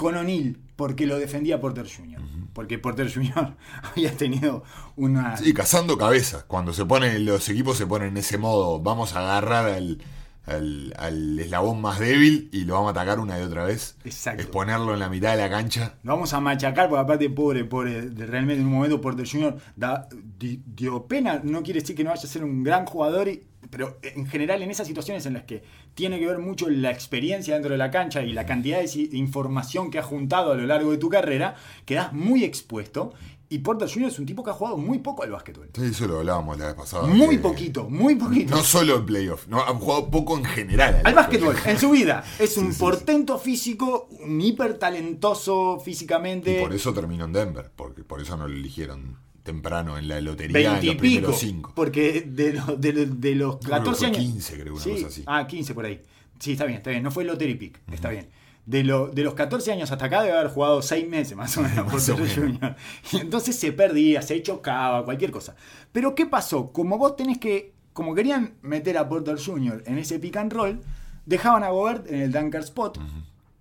[0.00, 2.20] con O'Neal, porque lo defendía Porter Jr.
[2.54, 3.54] Porque Porter Jr.
[3.82, 4.64] había tenido
[4.96, 5.36] una...
[5.36, 6.44] Sí, cazando cabezas.
[6.44, 10.02] Cuando se ponen, los equipos se ponen en ese modo, vamos a agarrar al,
[10.46, 13.96] al, al eslabón más débil y lo vamos a atacar una y otra vez.
[14.04, 14.42] Exacto.
[14.42, 15.94] Exponerlo en la mitad de la cancha.
[16.02, 19.56] Lo vamos a machacar, porque aparte, pobre, pobre, realmente en un momento Porter Jr.
[19.76, 23.28] Da, di- dio pena, no quiere decir que no vaya a ser un gran jugador,
[23.28, 25.62] y- pero en general en esas situaciones en las que
[25.94, 29.90] tiene que ver mucho la experiencia dentro de la cancha y la cantidad de información
[29.90, 33.12] que has juntado a lo largo de tu carrera, quedas muy expuesto.
[33.52, 34.08] Y Porter Jr.
[34.10, 35.70] es un tipo que ha jugado muy poco al básquetbol.
[35.74, 37.08] Sí, eso lo hablábamos la vez pasada.
[37.08, 38.54] Muy que- poquito, muy poquito.
[38.54, 41.00] No solo en playoff, no, han jugado poco en general.
[41.02, 42.22] Al básquetbol, en su vida.
[42.38, 42.80] Es un Sí, sí, sí.
[42.80, 46.58] portento físico, un hiper talentoso físicamente.
[46.60, 49.18] Y por eso terminó en Denver, porque por eso no lo eligieron
[49.52, 51.32] temprano en la lotería, en 20 y los pico.
[51.32, 51.72] cinco.
[51.74, 54.18] Porque de, lo- de lo- de los Creo que 14 fue años.
[54.32, 55.22] 15, creo, una Sí, cosa así.
[55.26, 56.00] Ah, 15 por ahí.
[56.38, 57.02] Sí, está bien, está bien.
[57.02, 58.28] No fue lottery pick, está bien.
[58.66, 61.62] De, lo, de los 14 años hasta acá debe haber jugado 6 meses más o
[61.62, 62.00] menos por.
[62.00, 62.76] Jr.
[63.12, 65.56] Y entonces se perdía, se chocaba, cualquier cosa.
[65.92, 66.70] Pero ¿qué pasó?
[66.72, 67.72] Como vos tenés que.
[67.92, 69.82] Como querían meter a Porter Jr.
[69.86, 70.80] en ese pick and roll,
[71.26, 72.98] dejaban a Gobert en el dunker spot.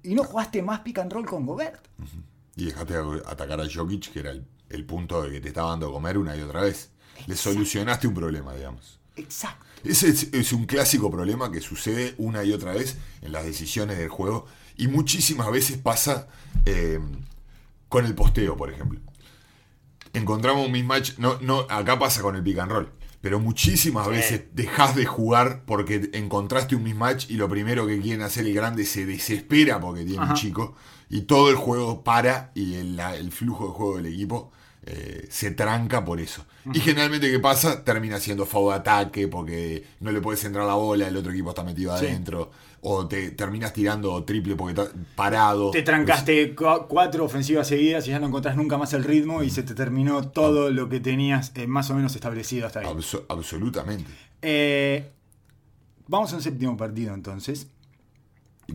[0.04, 1.86] Y no jugaste más pick and roll con Gobert.
[2.56, 5.72] Y dejaste de atacar a Jokic, que era el, el punto de que te estaba
[5.72, 6.92] dando a comer una y otra vez.
[7.28, 9.00] Le solucionaste un problema, digamos.
[9.16, 9.66] Exacto.
[9.84, 13.98] Ese es, es un clásico problema que sucede una y otra vez en las decisiones
[13.98, 14.46] del juego
[14.78, 16.28] y muchísimas veces pasa
[16.66, 17.00] eh,
[17.90, 19.00] con el posteo, por ejemplo.
[20.14, 22.92] Encontramos un mismatch, no, no, acá pasa con el pick and roll,
[23.22, 28.24] pero muchísimas veces dejas de jugar porque encontraste un mismatch y lo primero que quieren
[28.24, 30.32] hacer el grande se desespera porque tiene Ajá.
[30.34, 30.76] un chico
[31.10, 34.52] y todo el juego para y el, la- el flujo de juego del equipo
[34.92, 36.46] eh, se tranca por eso.
[36.74, 37.84] Y generalmente, ¿qué pasa?
[37.84, 41.50] Termina siendo foul de ataque porque no le puedes entrar la bola, el otro equipo
[41.50, 42.06] está metido Sí.
[42.08, 42.52] adentro.
[42.82, 45.72] O te terminas tirando triple porque está parado.
[45.72, 49.50] Te trancaste cu- cuatro ofensivas seguidas y ya no encontrás nunca más el ritmo y
[49.50, 52.86] se te terminó todo lo que tenías eh, más o menos establecido hasta ahí.
[52.88, 54.10] Abso- absolutamente.
[54.42, 55.12] Eh,
[56.08, 57.68] vamos a un séptimo partido entonces.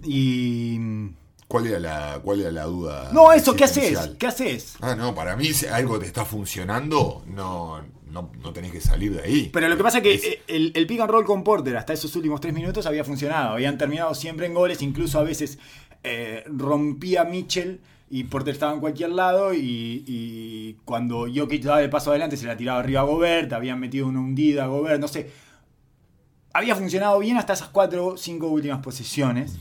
[0.03, 1.09] Y mm,
[1.49, 3.11] ¿Cuál era la, cuál era la duda?
[3.13, 3.99] No, eso, ¿qué haces?
[4.19, 4.77] ¿Qué haces?
[4.81, 9.15] Ah, no, para mí si algo te está funcionando, no, no, no tenés que salir
[9.15, 9.51] de ahí.
[9.53, 11.93] Pero lo que pasa es que Es- el, el pick and roll con Porter hasta
[11.93, 13.51] esos últimos tres minutos había funcionado.
[13.55, 15.59] Habían terminado siempre en goles, incluso a veces
[16.03, 17.81] eh, rompía Mitchell
[18.11, 22.47] y Porter estaba en cualquier lado y, y cuando Jokic daba el paso adelante se
[22.47, 25.31] la tiraba arriba a Gobert, habían metido una hundida a Gobert, no sé.
[26.53, 29.57] Había funcionado bien hasta esas cuatro o cinco últimas posiciones.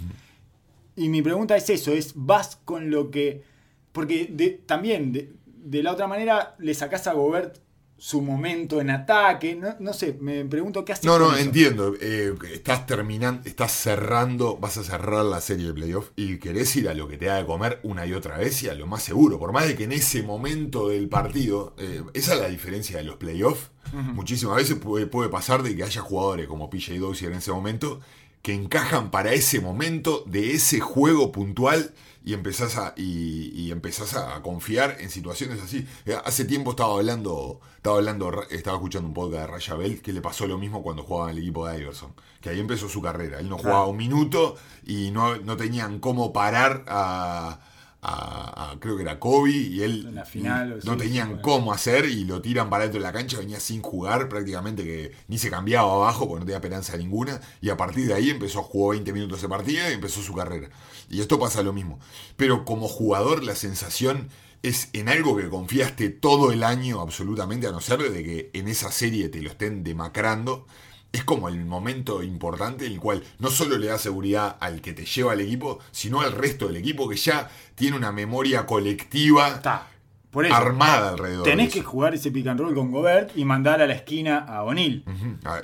[0.95, 3.43] Y mi pregunta es eso, es vas con lo que...
[3.91, 7.57] Porque de- también, de, de la otra manera, le sacás a Gobert
[7.95, 9.55] su momento en ataque.
[9.55, 11.43] No, no sé, me pregunto qué haces No, no, con eso?
[11.45, 11.93] entiendo.
[12.01, 16.89] eh, estás terminando, estás cerrando, vas a cerrar la serie de playoff y querés ir
[16.89, 19.03] a lo que te da de comer una y otra vez y a lo más
[19.03, 19.39] seguro.
[19.39, 23.03] Por más de que en ese momento del partido, eh, esa es la diferencia de
[23.03, 23.69] los playoffs.
[23.93, 27.99] Muchísimas veces puede, puede pasar de que haya jugadores como PJ Dozier en ese momento
[28.43, 31.93] que encajan para ese momento de ese juego puntual
[32.25, 35.87] y empezás a, y, y empezás a confiar en situaciones así.
[36.05, 40.13] Eh, Hace tiempo estaba hablando, estaba hablando, estaba escuchando un podcast de Raya Bell que
[40.13, 43.01] le pasó lo mismo cuando jugaba en el equipo de Iverson, que ahí empezó su
[43.01, 43.39] carrera.
[43.39, 47.59] Él no jugaba un minuto y no, no tenían cómo parar a,
[48.03, 51.41] a- a- creo que era Kobe y él final, no sí, tenían bueno.
[51.41, 55.11] cómo hacer y lo tiran para dentro de la cancha, venía sin jugar prácticamente que
[55.27, 58.59] ni se cambiaba abajo porque no tenía esperanza ninguna y a partir de ahí empezó
[58.59, 60.69] a jugar 20 minutos de partida y empezó su carrera.
[61.09, 61.99] Y esto pasa lo mismo.
[62.35, 64.29] Pero como jugador la sensación
[64.63, 68.67] es en algo que confiaste todo el año absolutamente, a no ser de que en
[68.67, 70.65] esa serie te lo estén demacrando.
[71.13, 74.93] Es como el momento importante en el cual no solo le da seguridad al que
[74.93, 79.61] te lleva al equipo, sino al resto del equipo que ya tiene una memoria colectiva.
[80.31, 80.55] Por eso.
[80.55, 81.43] armada alrededor.
[81.43, 84.63] Tenés que jugar ese pick and roll con Gobert y mandar a la esquina a
[84.63, 85.03] ver, Y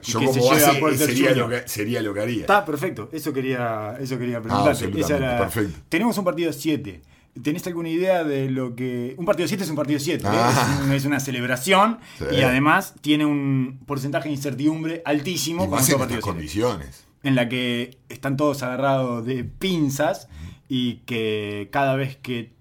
[0.04, 2.42] yo como a base sería lo, que, sería lo que haría.
[2.42, 5.02] Está perfecto, eso quería, eso quería preguntarte.
[5.02, 5.80] Esa era- perfecto.
[5.90, 7.02] Tenemos un partido 7.
[7.44, 9.16] ¿Tenés alguna idea de lo que.
[9.18, 10.30] Un partido 7 es un partido 7, ¿eh?
[10.32, 10.78] Ah.
[10.80, 12.26] es, un- es una celebración Sí.
[12.32, 17.06] y además tiene un porcentaje de incertidumbre altísimo, y más en estas 7, condiciones.
[17.24, 20.28] en la que están todos agarrados de pinzas
[20.68, 22.54] y que cada vez que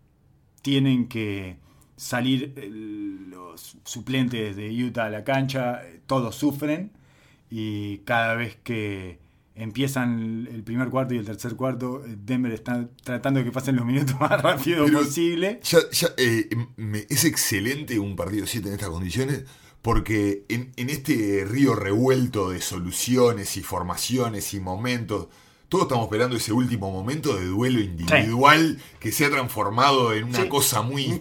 [0.62, 1.56] tienen que
[1.96, 2.68] salir eh,
[3.28, 6.92] los suplentes de Utah a la cancha, eh, todos sufren
[7.50, 9.18] y cada vez que
[9.58, 13.76] empiezan el primer cuarto y el tercer cuarto, eh, Denver está tratando de que pasen
[13.76, 15.60] los minutos más rápido Pero- posible.
[15.64, 19.44] Ya, ya, eh, me- es excelente un partido 7 en estas condiciones
[19.82, 25.28] porque en, en este río revuelto de soluciones y formaciones y momentos,
[25.68, 30.42] todos estamos esperando ese último momento de duelo individual que se ha transformado en una
[30.42, 31.18] Sí, cosa muy un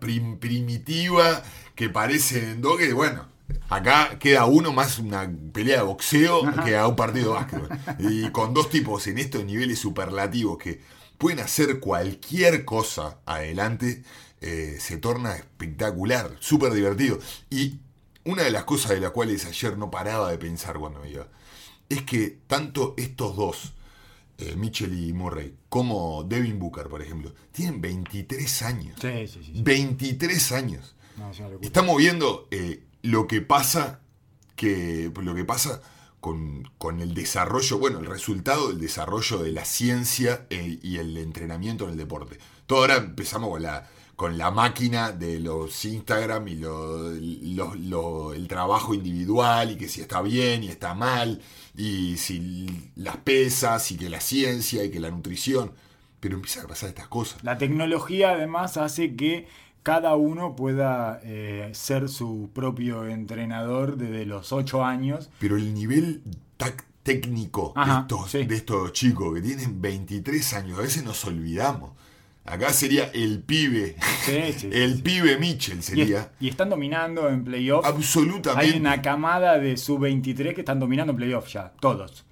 [0.00, 1.42] prim- primitiva,
[1.74, 3.26] que parece en que bueno,
[3.68, 6.64] acá queda uno más una pelea de boxeo Ajá.
[6.64, 7.68] que a un partido de básquetbol.
[7.98, 10.80] Y con dos tipos en estos niveles superlativos que
[11.18, 14.02] pueden hacer cualquier cosa adelante,
[14.40, 17.18] eh, se torna espectacular, súper divertido.
[17.50, 17.80] Y
[18.24, 21.28] una de las cosas de las cuales ayer no paraba de pensar cuando me iba,
[21.88, 23.74] es que tanto estos dos,
[24.38, 28.98] eh, Mitchell y Murray, como Devin Booker, por ejemplo, tienen 23 años.
[29.00, 29.52] Sí, sí, sí.
[29.54, 29.62] sí.
[29.62, 30.94] 23 años.
[31.18, 31.30] No.
[31.60, 34.00] Estamos viendo eh, lo que pasa,
[34.56, 35.80] que lo que pasa
[36.20, 41.16] con, con el desarrollo, bueno, el resultado del desarrollo de la ciencia eh, y el
[41.16, 42.38] entrenamiento en el deporte.
[42.66, 48.94] Todo ahora empezamos con la, con la máquina de los Instagram y lo- el trabajo
[48.94, 51.40] individual y que si está bien y está mal
[51.76, 55.72] y si las pesas y que la ciencia y que la nutrición.
[56.20, 57.42] Pero empiezan a pasar estas cosas.
[57.42, 59.48] La tecnología además hace que
[59.82, 65.30] cada uno pueda eh, ser su propio entrenador desde los 8 años.
[65.38, 66.22] Pero el nivel
[67.02, 68.44] técnico de, estos, sí.
[68.44, 71.92] de estos chicos que tienen 23 años, a veces nos olvidamos.
[72.44, 75.02] Acá sería el pibe, Sí, sí, el sí.
[75.02, 76.32] pibe Mitchell sería.
[76.40, 77.84] y están dominando en playoff.
[77.84, 78.72] Absolutamente.
[78.72, 82.24] Hay una camada de sub-23 que están dominando en playoff ya, todos.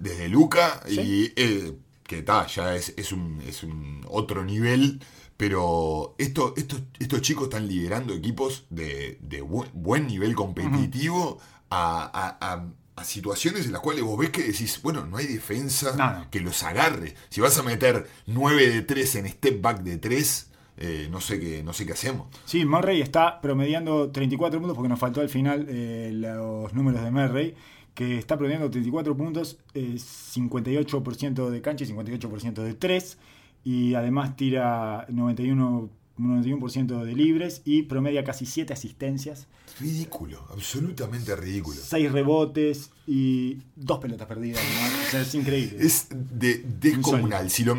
[0.00, 5.00] Desde Luca y eh, que está, ya es, es, un, es un otro nivel.
[5.36, 11.38] Pero esto, estos, estos chicos están liderando equipos de, de buen, nivel competitivo
[11.70, 12.66] a, a- a-
[12.98, 16.30] a situaciones en las cuales vos ves que decís, bueno, no hay defensa No, no.
[16.30, 17.14] que los agarre.
[17.28, 21.38] Si vas a meter 9 de 3 en step back de 3, eh, no, sé
[21.38, 22.28] qué, no sé qué hacemos.
[22.46, 27.10] Sí, Murray está promediando 34 puntos porque nos faltó al final eh, los números de
[27.10, 27.54] Murray,
[27.92, 33.18] que está promediando 34 puntos, eh, 58% de cancha y 58% de 3,
[33.66, 39.48] y además tira 91 un 91% de libres y promedia casi 7 asistencias,
[39.78, 41.76] Ridículo, absolutamente ridículo.
[41.78, 44.62] 6 rebotes y 2 pelotas perdidas.
[44.64, 44.86] ¿no?
[45.06, 45.76] O sea, es increíble.
[45.84, 47.50] Es de, descomunal.
[47.50, 47.74] Si lo-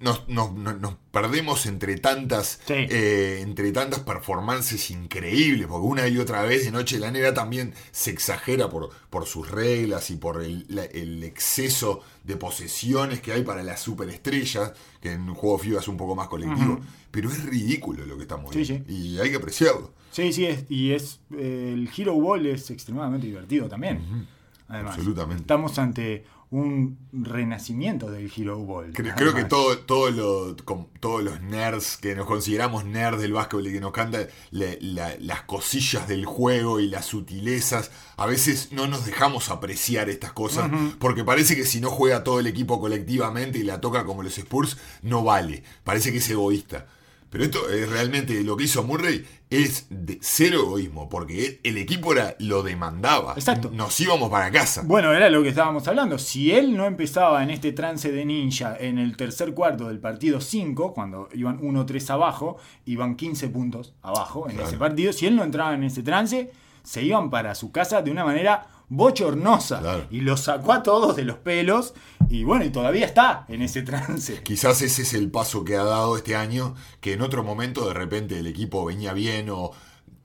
[0.00, 2.72] nos, nos- nos- nos perdemos entre tantas, Sí.
[2.88, 7.34] eh, entre tantas performances increíbles, porque una y otra vez de Noche de la Negra
[7.34, 13.20] también se exagera por, por sus reglas y por el, la- el exceso de posesiones
[13.20, 16.80] que hay para las superestrellas, que en un juego FIBA es un poco más colectivo.
[17.10, 18.92] Pero es ridículo lo que estamos Sí, viendo.
[18.92, 19.92] Y hay que apreciarlo.
[20.10, 24.26] Sí, sí, es, y es eh, el Hero Ball es extremadamente divertido también.
[24.68, 25.42] Además, Absolutamente.
[25.42, 26.24] estamos ante
[26.60, 28.92] un renacimiento del Hero Ball.
[28.92, 29.48] Creo, creo que Además.
[29.48, 33.80] todo, todo lo- com- todos los nerds que nos consideramos nerds del básquetbol y que
[33.80, 39.50] nos cantan la- las cosillas del juego y las sutilezas, a veces no nos dejamos
[39.50, 43.80] apreciar estas cosas porque parece que si no juega todo el equipo colectivamente y la
[43.80, 45.64] toca como los Spurs, no vale.
[45.82, 46.86] Parece que es egoísta.
[47.34, 52.12] Pero esto es realmente lo que hizo Murray es de cero egoísmo, porque el equipo
[52.12, 53.32] era, lo demandaba.
[53.34, 53.72] Exacto.
[53.72, 54.82] Nos íbamos para casa.
[54.84, 56.16] Bueno, era lo que estábamos hablando.
[56.16, 60.40] Si él no empezaba en este trance de ninja en el tercer cuarto del partido
[60.40, 64.68] 5, cuando iban 1-3 abajo, iban 15 puntos abajo en Claro.
[64.68, 66.52] ese partido, si él no entraba en ese trance,
[66.84, 69.80] se iban para su casa de una manera bochornosa.
[69.80, 70.04] Claro.
[70.10, 71.94] Y los sacó a todos de los pelos.
[72.28, 74.42] Y bueno, y todavía está en ese trance.
[74.42, 77.94] Quizás ese es el paso que ha dado este año, que en otro momento de
[77.94, 79.72] repente el equipo venía bien o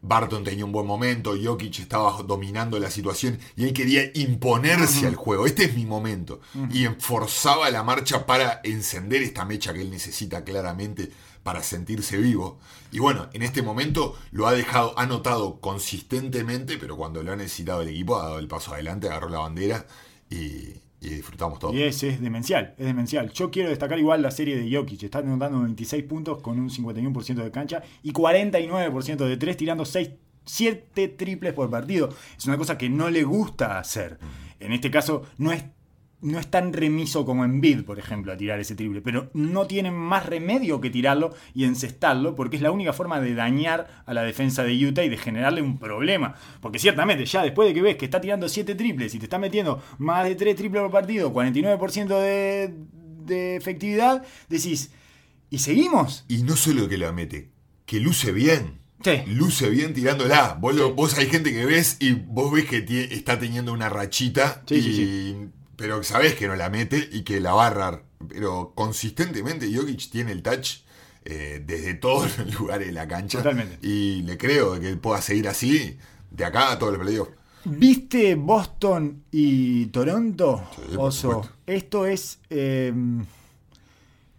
[0.02, 5.16] Barton tenía un buen momento, Jokic estaba dominando la situación y él quería imponerse al
[5.16, 5.46] juego.
[5.46, 6.40] Este es mi momento.
[6.72, 11.12] Y forzaba la marcha para encender esta mecha que él necesita claramente
[11.44, 12.60] para sentirse vivo.
[12.92, 17.36] Y bueno, en este momento lo ha dejado, ha notado consistentemente, pero cuando lo ha
[17.36, 19.86] necesitado el equipo ha dado el paso adelante, agarró la bandera
[20.30, 21.74] y, y disfrutamos todo.
[21.74, 23.32] Y es, es demencial, es demencial.
[23.32, 25.04] Yo quiero destacar igual la serie de Jokic.
[25.04, 30.10] Está anotando 26 puntos con un 51% de cancha y 49% de 3, tirando 6,
[30.46, 32.10] 7 triples por partido.
[32.38, 34.20] Es una cosa que no le gusta hacer.
[34.60, 35.64] En este caso, no es,
[36.22, 39.02] no es tan remiso como en Bid, por ejemplo, a tirar ese triple.
[39.02, 43.34] Pero no tienen más remedio que tirarlo y encestarlo, porque es la única forma de
[43.36, 46.36] dañar a la defensa de Utah y de generarle un problema.
[46.62, 49.40] Porque ciertamente, ya después de que ves que está tirando 7 triples y te está
[49.40, 52.74] metiendo más de 3 triples por partido, 49% de,
[53.26, 54.92] de efectividad, decís,
[55.50, 56.26] ¿y seguimos?
[56.28, 57.50] Y no solo que la mete,
[57.86, 58.80] que luce bien.
[59.02, 59.22] Sí.
[59.28, 60.58] Luce bien tirándola.
[60.60, 64.62] Vos, hay gente que ves y vos ves que está teniendo una rachita.
[64.68, 65.38] Sí, y- sí,
[65.80, 68.04] Pero sabés que no la mete y que la va a agarrar.
[68.28, 70.82] Pero consistentemente Jokic tiene el touch
[71.26, 73.38] eh, desde todos los lugares de la cancha.
[73.40, 73.80] Totalmente.
[73.82, 75.98] Y le creo que pueda seguir así
[76.30, 77.32] de acá a todos los playoffs.
[77.66, 80.64] ¿Viste Boston y Toronto?
[80.76, 82.40] Sí, Oso, esto es...
[82.50, 82.94] eh,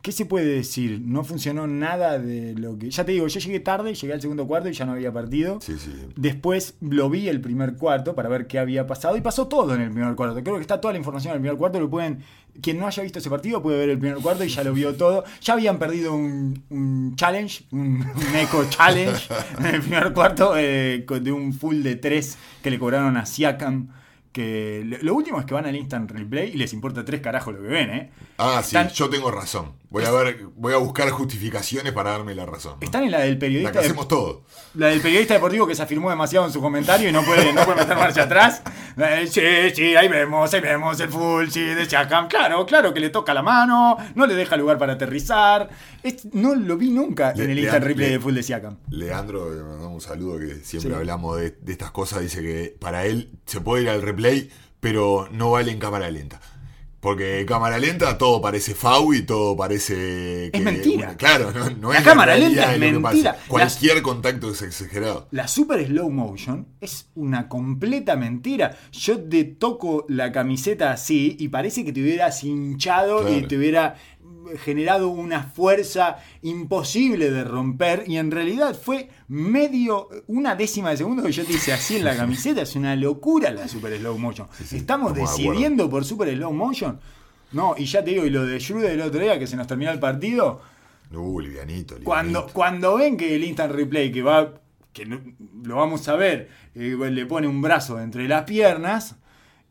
[0.02, 1.02] ¿Qué se puede decir?
[1.04, 2.90] No funcionó nada de lo que...
[2.90, 5.58] Ya te digo, yo llegué tarde, llegué al segundo cuarto y ya no había partido.
[5.60, 5.92] Sí, sí.
[6.16, 9.82] Después lo vi el primer cuarto para ver qué había pasado y pasó todo en
[9.82, 10.42] el primer cuarto.
[10.42, 11.78] Creo que está toda la información en el primer cuarto.
[11.78, 12.20] Lo pueden,
[12.62, 14.94] quien no haya visto ese partido puede ver el primer cuarto y ya lo vio
[14.94, 15.22] todo.
[15.42, 19.28] Ya habían perdido un, un challenge, un, un eco challenge
[19.58, 23.88] en el primer cuarto eh, de un full de tres que le cobraron a Siakam.
[24.32, 27.62] Que lo- último es que van al instant replay y les importa tres carajos lo
[27.62, 28.10] que ven, ¿eh?
[28.38, 29.72] Ah, sí, yo tengo razón.
[29.90, 32.74] Voy a ver, voy a buscar justificaciones para darme la razón.
[32.80, 32.84] ¿no?
[32.84, 33.72] Están en la del La periodista.
[33.72, 34.42] que de- hacemos todo.
[34.74, 37.64] La del periodista deportivo que se afirmó demasiado en su comentario y no puede, no
[37.64, 38.62] puede meter marcha atrás.
[38.96, 39.40] Eh, sí,
[39.74, 42.28] sí, ahí vemos, ahí vemos el full, sí, de Siakam.
[42.28, 45.68] Claro, claro que le toca la mano, no le deja lugar para aterrizar.
[46.04, 48.76] Es- no lo vi nunca Le- en el instant replay le- de full de Siakam.
[48.90, 50.96] Leandro, le mandamos un saludo que siempre Sí.
[50.96, 52.20] hablamos de, de estas cosas.
[52.20, 54.19] Dice que para él se puede ir al replay,
[54.80, 56.40] pero no vale en cámara lenta.
[57.00, 60.50] Porque en cámara lenta todo parece FAU y todo parece.
[60.52, 61.16] que- mentira.
[61.16, 63.38] claro, no, no La es cámara lenta es mentira.
[63.48, 65.26] Cualquier contacto es exagerado.
[65.30, 68.76] La super slow motion es una completa mentira.
[68.92, 73.96] Yo te toco la camiseta así y parece que te hubieras hinchado y te hubiera
[74.64, 81.22] generado una fuerza imposible de romper y en realidad fue medio, una décima de segundo
[81.22, 82.62] que yo te hice así en la camiseta.
[82.62, 84.48] Es una locura la super slow motion.
[84.52, 86.98] sí, Estamos decidiendo por super slow motion.
[87.52, 89.66] No, y ya te digo, y lo de Schroeder el otro día que se nos
[89.66, 90.60] terminó el partido,
[91.12, 92.04] Uh, livianito, livianito.
[92.04, 94.54] cuando, cuando ven que el instant replay que va,
[94.92, 95.20] que no-
[95.64, 99.16] lo vamos a ver, eh, le pone un brazo entre las piernas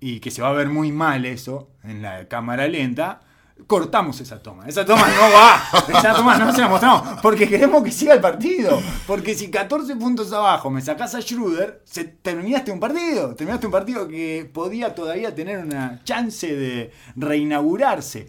[0.01, 3.21] y que se va a ver muy mal eso en la cámara lenta,
[3.67, 4.67] cortamos esa toma.
[4.67, 5.61] Esa toma no va,
[5.99, 8.79] esa toma no se la mostramos, porque queremos que siga el partido.
[9.05, 13.35] Porque si 14 puntos abajo me sacás a Schroeder, se, terminaste un partido.
[13.35, 18.27] Terminaste un partido que podía todavía tener una chance de reinaugurarse.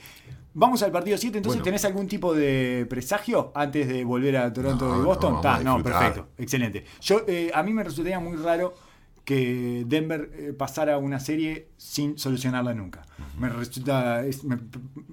[0.53, 1.65] Vamos al partido 7, entonces Bueno.
[1.65, 5.41] ¿tenés algún tipo de presagio antes de volver a Toronto No, y Boston?
[5.41, 6.85] Ta, no, perfecto, excelente.
[7.01, 8.75] Yo, eh, a mí me resultaría muy raro
[9.31, 13.03] que Denver eh, pasara una serie sin solucionarla nunca.
[13.39, 14.59] Me resulta, es, me-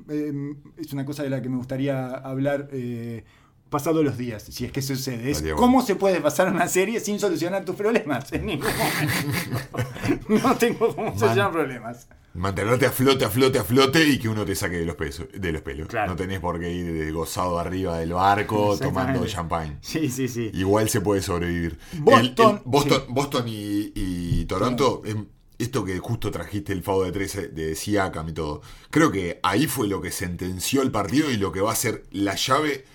[0.09, 0.33] eh,
[0.75, 3.23] es una cosa de la que me gustaría hablar eh,
[3.69, 5.29] pasado los días, si es que sucede.
[5.29, 8.33] Es cómo se puede pasar una serie sin solucionar tus problemas.
[8.33, 10.29] En ningún momento.
[10.47, 12.07] no tengo cómo solucionar problemas.
[12.37, 15.25] Mantenerte a flote, a flote, a flote y que uno te saque de los, pesos,
[15.33, 15.87] de los pelos.
[15.87, 16.11] Claro.
[16.11, 19.77] No tenés por qué ir gozado arriba del barco tomando champagne.
[19.81, 20.51] Sí, sí, sí.
[20.53, 21.79] Igual se puede sobrevivir.
[21.99, 23.13] Boston, El- el- Boston, sí.
[23.13, 25.25] Boston y, y Toronto, em,
[25.57, 28.61] esto que justo trajiste el FAO de 13 de Siakam y todo,
[28.91, 32.03] creo que ahí fue lo que sentenció el partido y lo que va a ser
[32.11, 32.85] la llave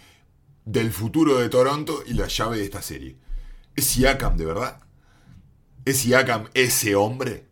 [0.64, 3.16] del futuro de Toronto y la llave de esta serie.
[3.74, 4.78] ¿Es Siakam de verdad?
[5.84, 7.46] ¿Es Siakam ese hombre?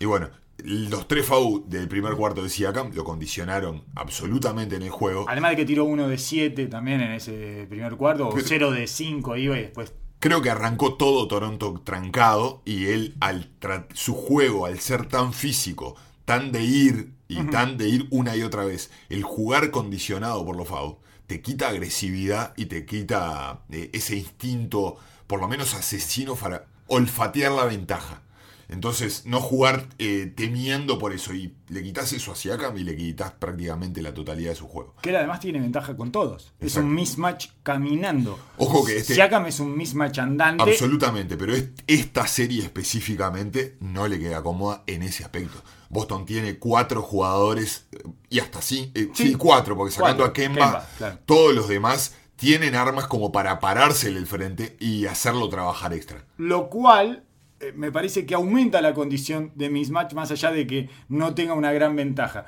[0.00, 0.30] Y bueno,
[0.64, 5.26] los tres FAU del primer cuarto de Siakam lo condicionaron absolutamente en el juego.
[5.28, 8.70] Además de que tiró uno de 7 también en ese primer cuarto, o Pero- 0
[8.72, 9.92] de 5 iba y después.
[10.18, 13.50] Creo que arrancó todo Toronto trancado y él, al
[13.94, 15.96] su juego, al ser tan físico,
[16.26, 20.56] tan de ir y tan de ir una y otra vez, el jugar condicionado por
[20.56, 24.96] los FAU, te quita agresividad y te quita eh, ese instinto,
[25.26, 28.22] por lo menos asesino, para olfatear la ventaja.
[28.70, 31.34] Entonces, no jugar eh, temiendo por eso.
[31.34, 34.94] Y le quitas eso a Siakam y le quitas prácticamente la totalidad de su juego.
[35.02, 36.52] Que él además tiene ventaja con todos.
[36.60, 38.38] Es un mismatch caminando.
[38.56, 40.62] Ojo que este- Siakam es un mismatch andante.
[40.62, 45.62] Absolutamente, pero es- esta serie específicamente no le queda cómoda en ese aspecto.
[45.88, 47.86] Boston tiene cuatro jugadores,
[48.28, 49.34] y hasta sí, eh, sí, Sí.
[49.34, 51.18] cuatro, porque sacando Cuatro, a Kemba, Kemba, claro.
[51.26, 56.24] todos los demás tienen armas como para parársele el frente y hacerlo trabajar extra.
[56.38, 57.24] Lo cual
[57.60, 61.54] eh, me parece que aumenta la condición de mismatch más allá de que no tenga
[61.54, 62.46] una gran ventaja.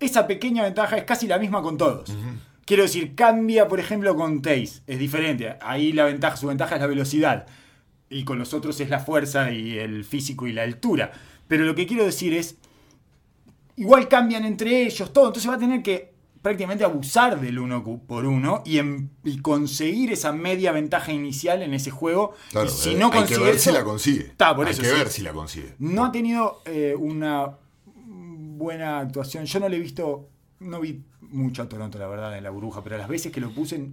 [0.00, 2.12] Esa pequeña ventaja es casi la misma con todos.
[2.64, 4.80] Quiero decir, cambia, por ejemplo, con Taze.
[4.86, 5.56] Es diferente.
[5.60, 7.46] Ahí la ventaja, su ventaja es la velocidad.
[8.08, 11.12] Y con los otros es la fuerza y el físico y la altura.
[11.46, 12.56] Pero lo que quiero decir es,
[13.76, 15.26] igual cambian entre ellos, todo.
[15.26, 16.11] Entonces va a tener que
[16.42, 21.72] prácticamente abusar del uno por uno y, en- y conseguir esa media ventaja inicial en
[21.72, 22.34] ese juego.
[22.50, 24.22] Claro, si eh, no hay que ver si la consigue.
[24.26, 24.94] Está, por hay eso que sí.
[24.94, 25.74] ver si la consigue.
[25.78, 27.56] no ha tenido eh, una
[27.96, 29.44] buena actuación.
[29.46, 30.28] Yo no le he visto,
[30.60, 33.50] no vi mucho a Toronto, la verdad, en la burbuja, pero las veces que lo
[33.54, 33.88] puse,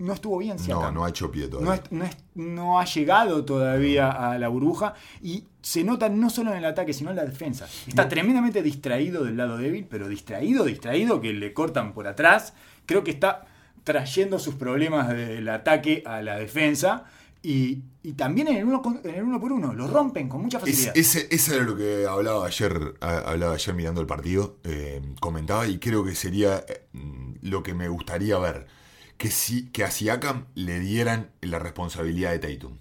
[0.00, 0.56] no estuvo bien.
[0.56, 0.94] No, Siakam.
[0.94, 1.74] no ha hecho pie No, todavía.
[1.84, 6.50] es- no es- no ha llegado todavía a la burbuja y se nota no solo
[6.52, 7.66] en el ataque, sino en la defensa.
[7.86, 12.54] Está tremendamente distraído del lado débil, pero distraído, distraído, que le cortan por atrás.
[12.86, 13.46] Creo que está
[13.84, 17.04] trayendo sus problemas del ataque a la defensa
[17.42, 19.72] y, y también en el, uno en el uno por uno.
[19.72, 20.92] Lo rompen con mucha Es, facilidad.
[20.96, 25.78] ese, ese era lo que hablaba ayer, hablaba ayer mirando el partido, eh, comentaba y
[25.78, 26.86] creo que sería eh,
[27.42, 28.66] lo que me gustaría ver,
[29.20, 32.78] que, si, que a Siakam le dieran la responsabilidad de Tatum,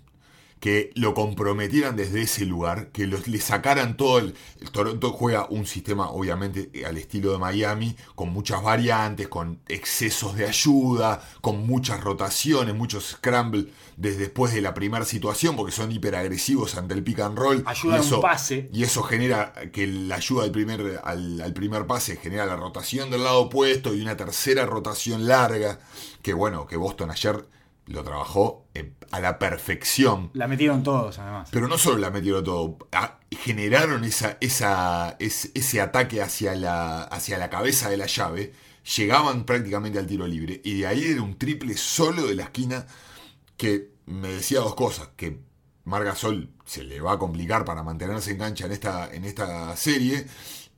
[0.59, 5.47] que lo comprometieran desde ese lugar, que los, le sacaran todo el, el Toronto juega
[5.49, 11.65] un sistema obviamente al estilo de Miami, con muchas variantes, con excesos de ayuda, con
[11.65, 17.03] muchas rotaciones, muchos scramble desde después de la primera situación, porque son hiperagresivos ante el
[17.03, 17.63] pick and roll.
[17.65, 18.69] Ayuda y a un pase.
[18.71, 23.09] Y eso genera que la ayuda al primer, al, al primer pase genera la rotación
[23.09, 25.79] del lado opuesto y una tercera rotación larga,
[26.21, 27.45] que bueno, que Boston ayer
[27.89, 30.29] lo trabajó eh, a la perfección.
[30.33, 31.49] La metieron todos, además.
[31.51, 37.03] Pero no solo la metieron todo, a- generaron esa, esa, es- ese ataque hacia la,
[37.03, 38.53] hacia la cabeza de la llave,
[38.95, 42.85] llegaban prácticamente al tiro libre, y de ahí era un triple solo de la esquina
[43.57, 45.39] que me decía dos cosas, que
[45.85, 50.27] Margasol se le va a complicar para mantenerse en cancha en esta, en esta serie,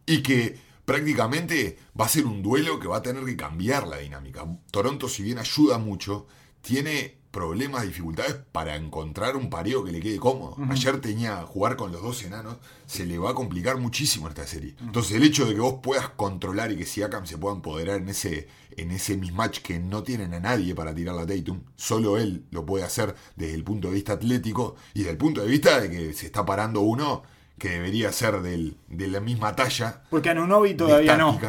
[0.06, 3.98] y que prácticamente va a ser un duelo que va a tener que cambiar la
[3.98, 4.46] dinámica.
[4.72, 6.28] Toronto, si bien ayuda mucho,
[6.62, 10.58] tiene problemas, dificultades para encontrar un pareo que le quede cómodo.
[10.70, 14.76] Ayer tenía jugar con los dos enanos, se le va a complicar muchísimo esta serie.
[14.82, 18.10] Entonces el hecho de que vos puedas controlar y que Siakam se pueda empoderar en
[18.10, 22.44] ese, en ese mismatch que no tienen a nadie para tirar la Tatum, solo él
[22.52, 25.80] lo puede hacer desde el punto de vista atlético y desde el punto de vista
[25.80, 27.24] de que se está parando uno
[27.58, 31.40] que debería ser del- de la misma talla, Porque Anunobi todavía no.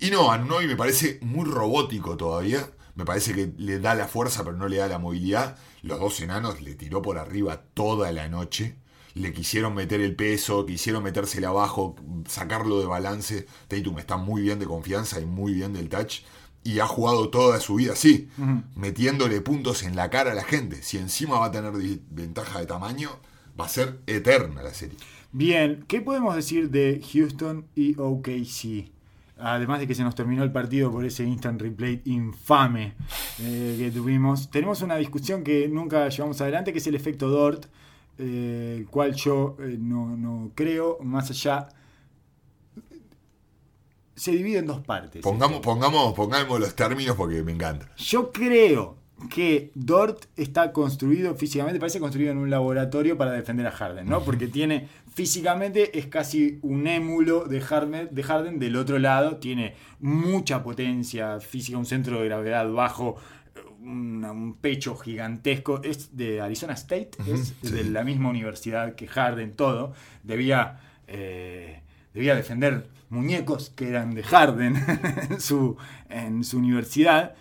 [0.00, 2.68] Y no, Anunobi me parece muy robótico todavía.
[2.94, 5.56] Me parece que le da la fuerza, pero no le da la movilidad.
[5.82, 8.76] Los dos enanos le tiró por arriba toda la noche.
[9.14, 11.96] Le quisieron meter el peso, quisieron metérsele abajo,
[12.28, 13.46] sacarlo de balance.
[13.68, 16.22] Tatum está muy bien de confianza y muy bien del touch.
[16.62, 18.28] Y ha jugado toda su vida así,
[18.76, 20.82] metiéndole puntos en la cara a la gente.
[20.82, 21.72] Si encima va a tener
[22.10, 23.10] ventaja de tamaño,
[23.58, 24.98] va a ser eterna la serie.
[25.32, 28.90] Bien, ¿qué podemos decir de Houston y OKC?
[29.42, 32.94] Además de que se nos terminó el partido por ese instant replay infame
[33.40, 37.66] eh, que tuvimos, tenemos una discusión que nunca llevamos adelante, que es el efecto Dort,
[38.18, 41.68] eh, el cual yo eh, no, no creo, más allá
[44.14, 45.22] se divide en dos partes.
[45.22, 47.90] Pongamos, pongamos, pongamos los términos porque me encanta.
[47.96, 53.70] Yo creo que Dort está construido físicamente, parece construido en un laboratorio para defender a
[53.70, 54.22] Harden, ¿no?
[54.22, 59.74] Porque tiene físicamente es casi un émulo de Harden, de Harden del otro lado, tiene
[59.98, 63.16] mucha potencia física, un centro de gravedad bajo,
[63.82, 67.70] un, un pecho gigantesco, es de Arizona State, es sí.
[67.70, 71.82] de la misma universidad que Harden, todo, debía, eh,
[72.14, 74.76] debía defender muñecos que eran de Harden
[75.30, 75.76] en, su,
[76.08, 77.34] en su universidad.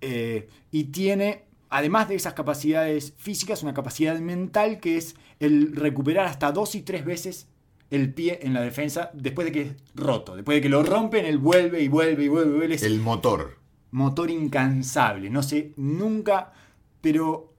[0.00, 1.44] Eh, y tiene,
[1.74, 6.82] además de esas capacidades físicas, una capacidad mental que es el recuperar hasta dos y
[6.82, 7.48] tres veces
[7.90, 10.36] el pie en la defensa después de que es roto.
[10.36, 12.50] Después de que lo rompen, él vuelve y vuelve y vuelve.
[12.54, 12.74] y vuelve.
[12.76, 13.58] Es El motor.
[13.90, 15.30] motor incansable.
[15.30, 16.52] No sé, nunca,
[17.00, 17.52] pero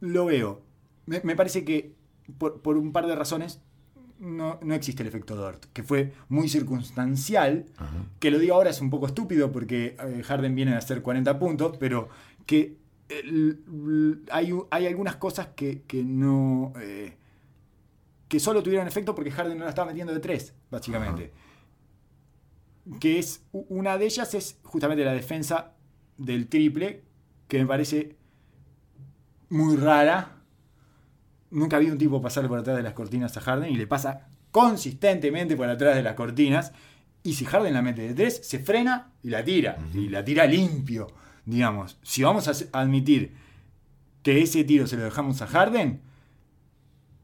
[0.00, 0.62] lo veo.
[1.04, 1.94] Me, me parece que
[2.38, 3.60] por, por un par de razones
[4.18, 7.66] no, no existe el efecto Dort, que fue muy circunstancial.
[8.18, 11.38] Que lo digo ahora es un poco estúpido porque eh, Harden viene a hacer 40
[11.38, 12.08] puntos, pero
[12.46, 12.78] que
[14.30, 16.72] hay, hay algunas cosas que, que no.
[16.80, 17.16] eh,
[18.28, 21.32] que solo tuvieron efecto porque Harden no la estaba metiendo de tres, básicamente.
[23.00, 23.42] Que es.
[23.52, 25.72] Una de ellas es justamente la defensa
[26.16, 27.04] del triple,
[27.48, 28.16] que me parece
[29.48, 30.36] muy rara.
[31.50, 34.28] Nunca vi un tipo pasar por atrás de las cortinas a Harden y le pasa
[34.50, 36.72] consistentemente por atrás de las cortinas.
[37.22, 39.78] Y si Harden la mete de tres, se frena y la tira.
[39.94, 41.08] Y la tira limpio,
[41.48, 41.98] digamos.
[42.02, 43.34] Si vamos a admitir
[44.22, 46.00] que ese tiro se lo dejamos a Harden,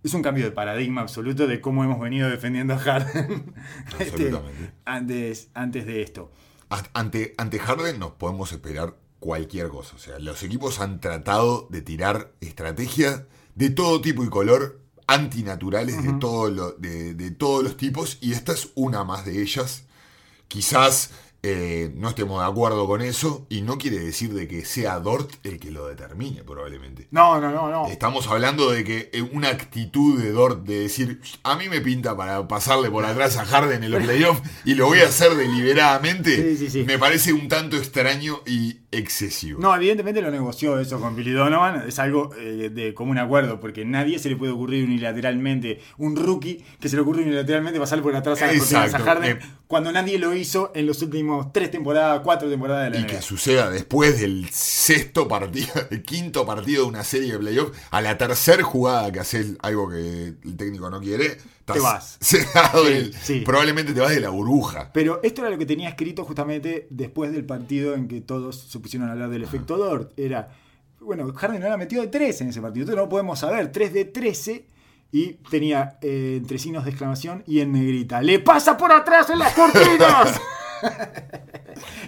[0.03, 3.55] es un cambio de paradigma absoluto de cómo hemos venido defendiendo a Harden
[3.99, 4.73] este, Absolutamente.
[4.85, 6.33] antes, antes de esto.
[6.93, 9.95] Ante, ante Harden nos podemos esperar cualquier cosa.
[9.97, 13.23] O sea, los equipos han tratado de tirar estrategias
[13.55, 18.33] de todo tipo y color, antinaturales de, todo lo- de, de todos los tipos, y
[18.33, 19.85] esta es una más de ellas.
[20.49, 21.13] Quizás
[21.47, 25.31] eh, no estemos de acuerdo con eso, y no quiere decir de que sea Dort
[25.45, 27.07] el que lo determine, probablemente.
[27.11, 27.87] No, no, no, no.
[27.89, 32.17] Estamos hablando de que eh, una actitud de Dort de decir, a mí me pinta
[32.17, 36.35] para pasarle por atrás a Harden en los playoffs y lo voy a hacer deliberadamente,
[36.35, 36.85] Sí, sí, sí.
[36.85, 39.61] me parece un tanto extraño y excesivo.
[39.61, 43.85] No, evidentemente lo negoció eso con Billy Donovan, es algo eh, de común acuerdo, porque
[43.85, 48.17] nadie se le puede ocurrir unilateralmente, un rookie que se le ocurre unilateralmente pasar por
[48.17, 49.41] atrás a a Harden, eh.
[49.67, 53.11] cuando nadie lo hizo en los últimos tres temporadas, cuatro temporadas de la Y NBA.
[53.17, 58.01] que suceda después del sexto partido, el quinto partido de una serie de playoffs, a
[58.01, 62.19] la tercera jugada que haces algo que el técnico no quiere, Te vas.
[62.21, 63.41] cerrado Sí, del- sí.
[63.45, 64.91] probablemente te vas de la burbuja.
[64.93, 68.79] Pero esto era lo que tenía escrito justamente después del partido en que todos se
[68.81, 70.13] pusieron a hablar del efecto Dort.
[70.19, 70.51] Era,
[71.01, 73.93] bueno, Harden no la metió de 3 en ese partido, entonces no podemos saber, 3
[73.93, 74.67] de 13
[75.13, 79.39] y tenía eh, entre signos de exclamación y en negrita, ¡le pasa por atrás en
[79.39, 80.41] las cortinas!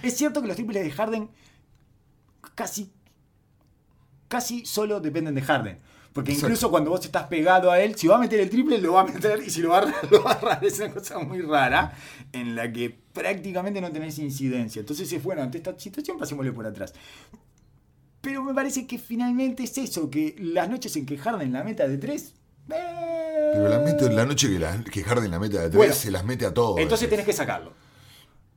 [0.02, 1.28] es cierto que los triples de Harden
[2.54, 2.92] casi,
[4.28, 5.78] casi solo dependen de Harden.
[6.12, 6.46] Porque Exacto.
[6.48, 9.02] incluso cuando vos estás pegado a él, si va a meter el triple, lo va
[9.02, 10.64] a meter y si lo va a lo va a errar.
[10.64, 11.92] Es una cosa muy rara
[12.32, 14.80] en la que prácticamente no tenés incidencia.
[14.80, 16.94] Entonces es bueno, ante esta situación pasémosle por atrás.
[18.22, 21.86] Pero me parece que finalmente es eso, que las noches en que Harden la meta
[21.86, 22.32] de tres...
[22.70, 26.10] eh, Pero la, la noche que, la- que Harden la mete de tres, Bueno, se
[26.10, 26.80] las mete a todos.
[26.80, 27.72] Entonces tenés que sacarlo.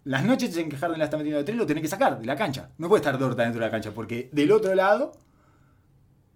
[0.10, 2.26] Las noches en que Harden la está metiendo de tres lo tenés que sacar de
[2.26, 2.70] la cancha.
[2.80, 5.12] No puede estar Dorta dentro de la cancha porque del otro lado,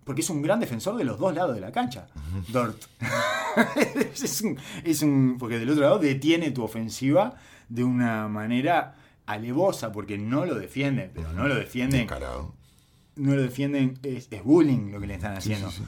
[0.04, 2.08] porque es un gran defensor de los dos lados de la cancha,
[2.50, 2.78] Dort.
[4.14, 7.36] es, un, es un- porque del otro lado detiene tu ofensiva
[7.70, 8.96] de una manera
[9.26, 12.54] alevosa porque no lo defienden, pero no lo defienden Descarado.
[13.16, 15.72] no lo defienden, es, es bullying lo que le están haciendo.
[15.72, 15.82] sí,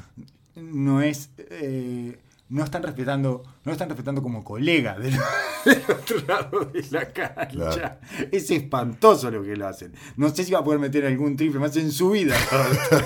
[0.56, 1.30] No es.
[1.38, 2.18] eh,
[2.50, 3.44] no están respetando.
[3.64, 5.14] No están respetando como colega del,
[5.66, 7.48] del otro lado de la cancha.
[7.50, 7.98] Claro.
[8.32, 9.94] Es espantoso lo que lo hacen.
[10.16, 12.36] No sé si va a poder meter algún triple más en su vida.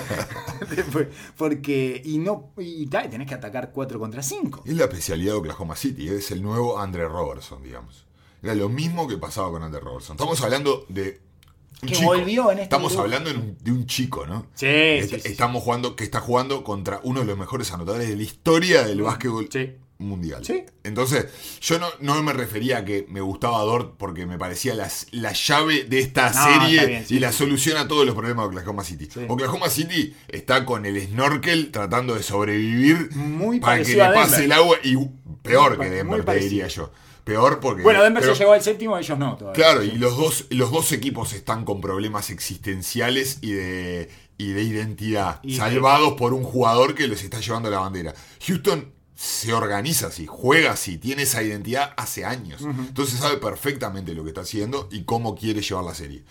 [0.76, 2.02] Después, Porque.
[2.04, 2.52] Y no.
[2.58, 4.64] Y tal, tenés que atacar 4 contra 5.
[4.66, 8.06] Es la especialidad de Oklahoma City, es el nuevo Andre Robertson, digamos.
[8.42, 10.16] Era lo mismo que pasaba con Andre Robertson.
[10.16, 11.29] Estamos hablando de.
[11.80, 12.06] Que chico.
[12.08, 13.04] volvió en este Estamos grupo.
[13.04, 14.46] hablando de un, chico, ¿no?
[14.54, 15.28] Sí, Est- sí, sí.
[15.28, 19.00] Estamos jugando, que está jugando contra uno de los mejores anotadores de la historia del
[19.00, 19.72] básquetbol Sí.
[19.96, 20.44] mundial.
[20.44, 20.64] Sí.
[20.84, 21.26] Entonces,
[21.62, 25.32] yo no, no me refería a que me gustaba Dort porque me parecía las- la
[25.32, 27.38] llave de esta No, serie está bien, sí, y la sí.
[27.38, 29.08] solución a todos los problemas de Oklahoma City.
[29.12, 29.20] Sí.
[29.28, 34.52] Oklahoma City está con el snorkel tratando de sobrevivir Muy para que le pase el
[34.52, 34.96] agua y
[35.42, 36.90] peor Muy que Denver, te diría yo.
[37.24, 37.82] Peor porque.
[37.82, 39.36] Bueno, Denver pero- se llegó al séptimo, ellos no.
[39.36, 39.54] Todavía.
[39.62, 44.62] Claro, y los dos, los dos equipos están con problemas existenciales y de, y de
[44.62, 48.14] identidad, Y de- salvados por un jugador que les está llevando la bandera.
[48.46, 52.62] Houston se organiza así, juega así, tiene esa identidad hace años.
[52.62, 56.24] Entonces sabe perfectamente lo que está haciendo y cómo quiere llevar la serie.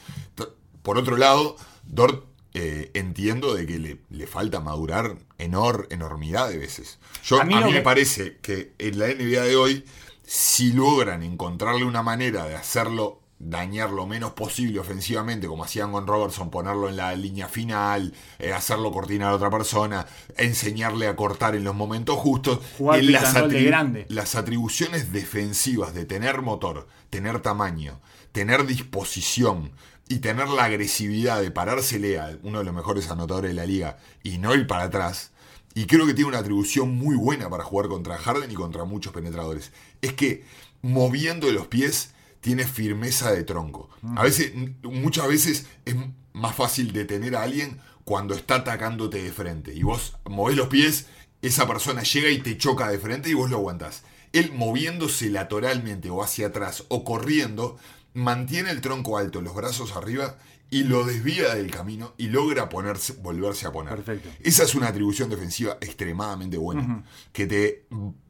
[0.81, 2.25] Por otro lado, Dort
[2.55, 6.97] eh, entiendo de que le, le falta madurar enor, enormidad de veces.
[7.23, 9.85] Yo, A a mí me que- parece que en la NBA de hoy,
[10.31, 16.05] si logran encontrarle una manera de hacerlo dañar lo menos posible ofensivamente, como hacían con
[16.05, 20.05] Robertson, ponerlo en la línea final, eh, hacerlo cortinar a otra persona,
[20.37, 22.59] enseñarle a cortar en los momentos justos.
[22.77, 24.05] Jugar eh, las, atribu- grande.
[24.09, 27.99] las atribuciones defensivas de tener motor, tener tamaño,
[28.31, 29.71] tener disposición
[30.07, 33.97] y tener la agresividad de parársele a uno de los mejores anotadores de la liga
[34.21, 35.31] y no ir para atrás.
[35.75, 39.13] Y creo que tiene una atribución muy buena para jugar contra Harden y contra muchos
[39.13, 39.71] penetradores.
[40.01, 40.43] Es que
[40.81, 43.89] moviendo los pies tiene firmeza de tronco.
[44.15, 44.53] A veces,
[44.83, 45.95] muchas veces es
[46.33, 49.73] más fácil detener a alguien cuando está atacándote de frente.
[49.73, 51.07] Y vos movés los pies,
[51.41, 54.03] esa persona llega y te choca de frente y vos lo aguantás.
[54.31, 57.77] Él moviéndose lateralmente o hacia atrás o corriendo,
[58.13, 60.37] mantiene el tronco alto, los brazos arriba
[60.71, 63.95] y lo desvía del camino y logra ponerse, volverse a poner.
[63.95, 64.29] Perfecto.
[64.41, 67.85] Esa es una atribución defensiva extremadamente buena, que te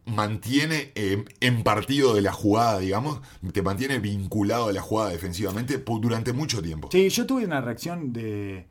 [0.10, 3.22] mantiene eh, en partido de la jugada, digamos,
[3.53, 6.90] te mantiene vinculado a la jugada defensivamente durante mucho tiempo.
[6.91, 8.65] Sí, yo tuve una reacción de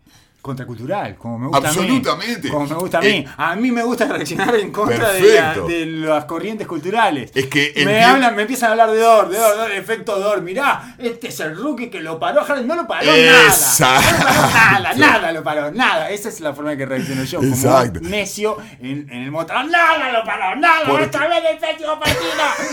[0.48, 2.42] contracultural, como me gusta a Absolutamente.
[2.42, 2.50] mí.
[2.50, 3.06] Como me gusta a mí.
[3.08, 7.30] Eh, a mí me gusta reaccionar en contra de, la- de las corrientes culturales.
[7.34, 10.42] Es que me hablan, me empiezan a hablar de Dor, de Dor, Dor, efecto Dor.
[10.42, 12.56] Mirá, este es el rookie que lo paró a.
[12.62, 13.84] No lo paró Exacto.
[14.02, 14.02] nada.
[14.18, 16.10] No lo paró nada, nada lo paró, nada.
[16.10, 17.38] Esa es la forma en que reacciono yo.
[17.38, 18.00] Como Exacto.
[18.02, 19.70] necio en, en el mostrador.
[19.70, 20.80] Nada lo paró, nada.
[20.86, 22.18] Porque- Otra vez el séptimo partido.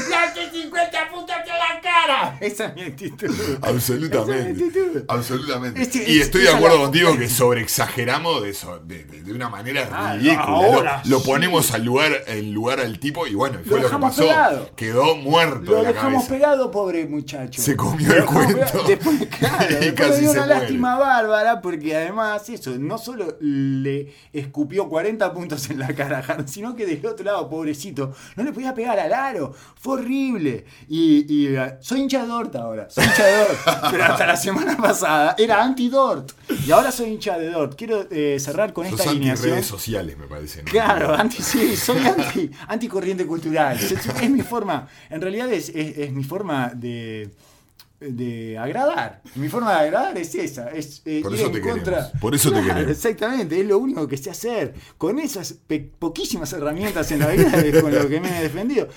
[0.09, 2.37] Darte 50 puntos en la cara.
[2.39, 3.29] Esa es mi actitud.
[3.29, 4.63] Esa es mi Absolutamente.
[4.65, 5.03] actitud.
[5.07, 5.81] Absolutamente.
[5.81, 7.27] Este- y es- estoy de acuerdo la- contigo que
[7.69, 10.43] sobreexageramos de, eso, de, de- de una manera Ah, ridícula.
[10.45, 14.21] ahora lo, ponemos al lugar, en lugar al tipo y bueno, fue lo, que pasó.
[14.23, 14.69] pegado.
[14.75, 16.33] Quedó muerto Lo de la dejamos cabeza.
[16.33, 17.61] pegado, pobre muchacho.
[17.61, 18.83] Se comió el cuento.
[18.87, 20.61] Después, claro, Y después casi dio se una muere.
[20.61, 26.47] lástima bárbara porque además eso, no solo le escupió 40 puntos en la cara a
[26.47, 29.53] sino que del otro lado, pobrecito, no le podía pegar al aro.
[29.75, 30.65] Fue horrible.
[30.87, 33.51] Y, y, eh, soy hincha de Dort ahora, soy hincha de Dort.
[33.91, 36.31] pero hasta la semana pasada era anti-Dort.
[36.67, 37.44] Y ahora soy hincha de
[37.77, 39.51] Quiero eh, cerrar con Sos esta anti alineación.
[39.51, 40.63] redes sociales, me parece.
[40.63, 40.71] ¿no?
[40.71, 43.77] Claro, anti, sí, soy anti, anticorriente cultural.
[43.77, 47.29] Es, es mi forma, en realidad es, es- es mi forma de,
[47.99, 49.21] de agradar.
[49.35, 50.69] Mi forma de agradar es esa.
[50.71, 52.11] Es, eh, Por ir eso en te contra.
[52.19, 52.91] por eso te queremos.
[52.91, 54.73] Exactamente, es lo único que sé hacer.
[54.97, 55.55] Con esas
[55.99, 58.87] poquísimas herramientas en la vida es con lo que me he defendido.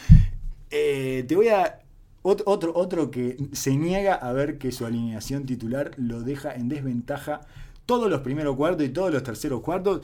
[0.71, 1.81] Eh, te voy a.
[2.23, 6.69] ot- Otro, otro que se niega a ver que su alineación titular lo deja en
[6.69, 7.41] desventaja
[7.89, 10.03] todos los primeros cuartos y todos los terceros cuartos.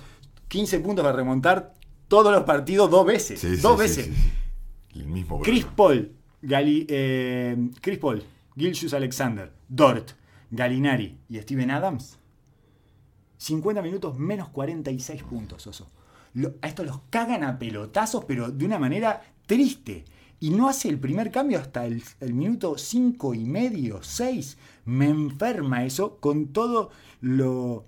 [0.49, 1.75] 15 puntos para remontar
[2.09, 3.39] todos los partidos dos veces.
[3.41, 4.07] Sí, dos sí, veces.
[4.07, 4.99] sí.
[5.01, 5.67] El mismo Chris.
[5.77, 6.11] Paul,
[6.43, 8.23] Gali- eh, Chris Paul,
[8.57, 10.13] Gilgius Alexander, Dort,
[10.51, 12.17] Galinari y Steven Adams.
[13.37, 15.91] 50 minutos menos 46 puntos, Oso.
[16.33, 20.07] Lo- a estos los cagan a pelotazos, pero de una manera triste.
[20.41, 24.57] Y no hace el primer cambio hasta el, el minuto 5 y medio, 6.
[24.85, 26.91] Me enferma eso con todo
[27.21, 27.85] lo,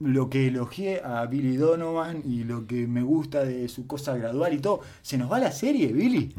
[0.00, 4.54] lo que elogié a Billy Donovan y lo que me gusta de su cosa gradual
[4.54, 4.80] y todo.
[5.02, 6.34] Se nos va la serie, Billy.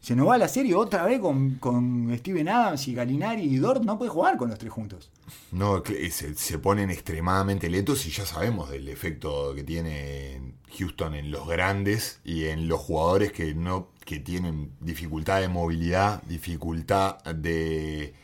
[0.00, 3.84] Se nos va la serie otra vez con, con Steven Adams y Galinari y Dort.
[3.84, 5.12] No puede jugar con los tres juntos.
[5.52, 10.40] No, se, se ponen extremadamente lentos y ya sabemos del efecto que tiene
[10.76, 16.22] Houston en los grandes y en los jugadores que no que tienen dificultad de movilidad,
[16.24, 18.14] dificultad de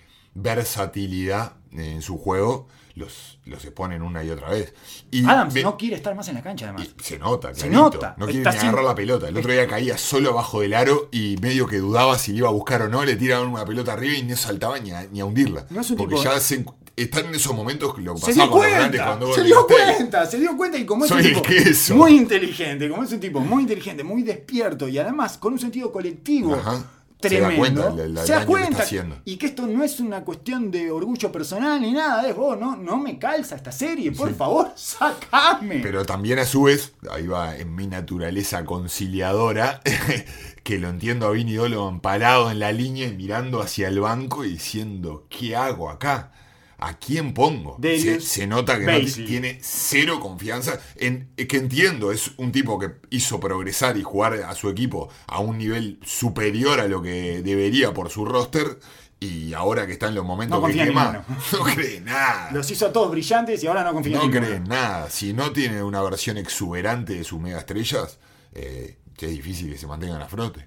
[0.42, 4.74] versatilidad en su juego, los, los exponen una y otra vez.
[5.10, 6.88] Y Adams ve- no quiere estar más en la cancha, además.
[6.98, 7.80] y se nota, Se clarito.
[7.80, 8.14] nota.
[8.18, 9.28] No quiere ni agarrar la pelota.
[9.28, 12.48] El otro día caía solo abajo del aro y medio que dudaba si le iba
[12.48, 15.20] a buscar o no, le tiraban una pelota arriba y no saltaba ni a, ni
[15.20, 15.66] a hundirla.
[15.70, 16.64] No es un Porque tipo- ya se,
[16.96, 20.56] están en esos momentos que lo Se dio cuenta, cuando se dio cuenta, se dio
[20.56, 21.94] cuenta y como es Soy un tipo queso.
[21.94, 25.92] muy inteligente, como es un tipo muy inteligente, muy despierto y además con un sentido
[25.92, 26.84] colectivo Ajá.
[27.20, 29.16] Se da tremendo, cuenta se da que cuenta haciendo.
[29.24, 32.76] y que esto no es una cuestión de orgullo personal ni nada, es vos, no,
[32.76, 35.80] no me calza esta serie, por favor, sacame.
[35.82, 39.80] Pero también a su vez, ahí va en mi naturaleza conciliadora,
[40.62, 44.44] que lo entiendo a Vinny Donovan parado en la línea y mirando hacia el banco
[44.44, 46.30] y diciendo, ¿qué hago acá?
[46.80, 47.76] ¿A quién pongo?
[47.82, 49.26] Se, se nota que no Basley.
[49.26, 50.80] tiene cero confianza.
[50.96, 55.40] En, que entiendo, es un tipo que hizo progresar y jugar a su equipo a
[55.40, 58.78] un nivel superior a lo que debería por su roster.
[59.20, 62.50] Y ahora que está en los momentos No que quema, no cree nada.
[62.52, 65.10] Los hizo a todos brillantes y ahora no confía en No cree nada.
[65.10, 68.20] Si no tiene una versión exuberante de sus mega estrellas,
[68.52, 70.64] eh, es difícil que se mantengan a frote.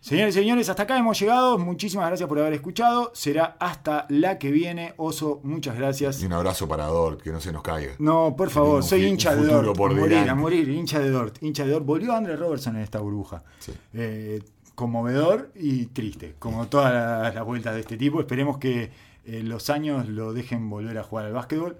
[0.00, 1.58] Señores y señores, hasta acá hemos llegado.
[1.58, 3.10] Muchísimas gracias por haber escuchado.
[3.14, 4.94] Será hasta la que viene.
[4.96, 6.22] Oso, muchas gracias.
[6.22, 7.92] Y un abrazo para Dort, que no se nos caiga.
[7.98, 9.76] No, por favor, soy hincha de Dort.
[9.76, 10.30] por morir, delante.
[10.30, 11.42] a morir, hincha de Dort.
[11.42, 11.84] Hincha de Dort.
[11.84, 13.42] Volvió Andre Robertson en esta burbuja.
[13.58, 13.72] Sí.
[13.92, 14.42] Eh,
[14.74, 18.20] conmovedor y triste, como todas las, las vueltas de este tipo.
[18.20, 18.90] Esperemos que
[19.26, 21.76] eh, los años lo dejen volver a jugar al básquetbol.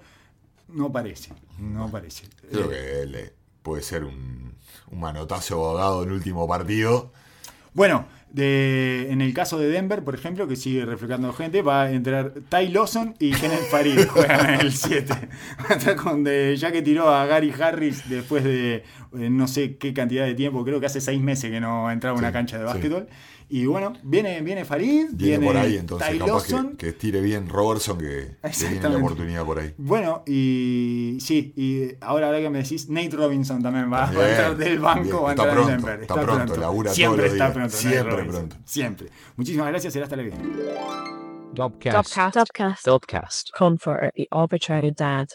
[0.68, 2.24] No parece, no parece.
[2.50, 3.32] Creo Eh, que él eh,
[3.62, 4.52] puede ser un,
[4.90, 7.12] un manotazo abogado en el último partido.
[7.74, 11.90] Bueno, de, en el caso de Denver, por ejemplo, que sigue reflejando gente, va a
[11.90, 15.12] entrar Ty Lawson y Kenneth Farid juegan en el 7.
[15.12, 19.48] Va a entrar con de- ya que tiró a Gary Harris después de eh, no
[19.48, 22.28] sé qué cantidad de tiempo, creo que hace seis meses que no entraba a una
[22.28, 22.72] Sí, cancha de sí.
[23.52, 26.76] Y bueno, viene, viene Farid, Viene viene por ahí, entonces Ty capaz que, Lawson.
[26.76, 29.74] que estire bien Robertson, que, que tiene la oportunidad por ahí.
[29.76, 34.22] Bueno, y sí, y ahora, ahora que me decís, Nate Robinson también va, a Bien,
[34.24, 35.16] entrar del banco, bien.
[35.24, 36.00] va a Está entrar en pronto, Denver.
[36.02, 37.54] está pronto, labura Siempre todos los está días.
[37.56, 37.76] pronto.
[37.76, 38.56] Siempre Robinson, pronto.
[38.64, 39.08] Siempre.
[39.36, 40.44] Muchísimas gracias, será hasta la que viene.
[41.52, 42.16] Dubcast.
[42.36, 42.86] Dubcast.
[42.86, 43.48] Dubcast.
[43.58, 45.26] Con for the arbitrary dad.